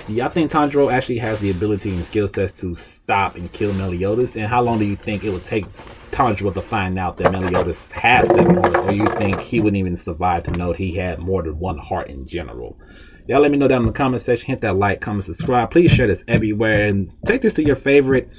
Do 0.07 0.13
y'all 0.13 0.29
think 0.29 0.51
Tanjiro 0.51 0.91
actually 0.91 1.19
has 1.19 1.39
the 1.39 1.51
ability 1.51 1.91
and 1.91 2.03
skill 2.03 2.27
sets 2.27 2.59
to 2.59 2.75
stop 2.75 3.35
and 3.35 3.51
kill 3.51 3.73
Meliodas? 3.73 4.35
And 4.35 4.45
how 4.45 4.61
long 4.61 4.79
do 4.79 4.85
you 4.85 4.95
think 4.95 5.23
it 5.23 5.29
would 5.29 5.45
take 5.45 5.65
Tanjiro 6.11 6.53
to 6.53 6.61
find 6.61 6.99
out 6.99 7.17
that 7.17 7.31
Meliodas 7.31 7.91
has 7.91 8.27
seven 8.27 8.55
hearts? 8.55 8.75
Or 8.75 8.91
you 8.91 9.07
think 9.17 9.39
he 9.39 9.59
wouldn't 9.59 9.79
even 9.79 9.95
survive 9.95 10.43
to 10.43 10.51
know 10.51 10.73
he 10.73 10.93
had 10.95 11.19
more 11.19 11.41
than 11.41 11.57
one 11.59 11.77
heart 11.77 12.09
in 12.09 12.27
general? 12.27 12.77
Y'all 13.25 13.39
let 13.39 13.51
me 13.51 13.57
know 13.57 13.69
down 13.69 13.81
in 13.81 13.87
the 13.87 13.93
comment 13.93 14.21
section. 14.21 14.47
Hit 14.47 14.61
that 14.61 14.75
like, 14.75 14.99
comment, 14.99 15.23
subscribe. 15.23 15.71
Please 15.71 15.91
share 15.91 16.07
this 16.07 16.23
everywhere 16.27 16.87
and 16.87 17.11
take 17.25 17.41
this 17.41 17.53
to 17.53 17.63
your 17.63 17.77
favorite 17.77 18.29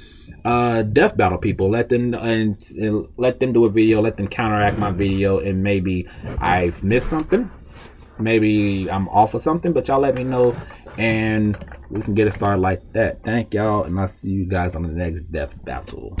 uh, 0.45 0.83
death 0.83 1.17
battle 1.17 1.39
people. 1.39 1.71
Let 1.71 1.89
them 1.89 2.13
and, 2.13 2.63
and 2.77 3.07
let 3.17 3.39
them 3.39 3.51
do 3.51 3.65
a 3.65 3.69
video. 3.69 4.01
Let 4.01 4.17
them 4.17 4.27
counteract 4.27 4.77
my 4.77 4.91
video, 4.91 5.39
and 5.39 5.63
maybe 5.63 6.07
I've 6.39 6.83
missed 6.83 7.09
something. 7.09 7.49
Maybe 8.19 8.89
I'm 8.89 9.09
off 9.09 9.33
of 9.33 9.41
something, 9.41 9.73
but 9.73 9.87
y'all 9.87 9.99
let 9.99 10.15
me 10.15 10.23
know, 10.23 10.55
and 10.97 11.57
we 11.89 12.01
can 12.01 12.13
get 12.13 12.27
it 12.27 12.33
started 12.33 12.61
like 12.61 12.93
that. 12.93 13.23
Thank 13.23 13.53
y'all, 13.53 13.83
and 13.83 13.99
I'll 13.99 14.07
see 14.07 14.29
you 14.29 14.45
guys 14.45 14.75
on 14.75 14.83
the 14.83 14.89
next 14.89 15.23
death 15.31 15.51
battle. 15.65 16.15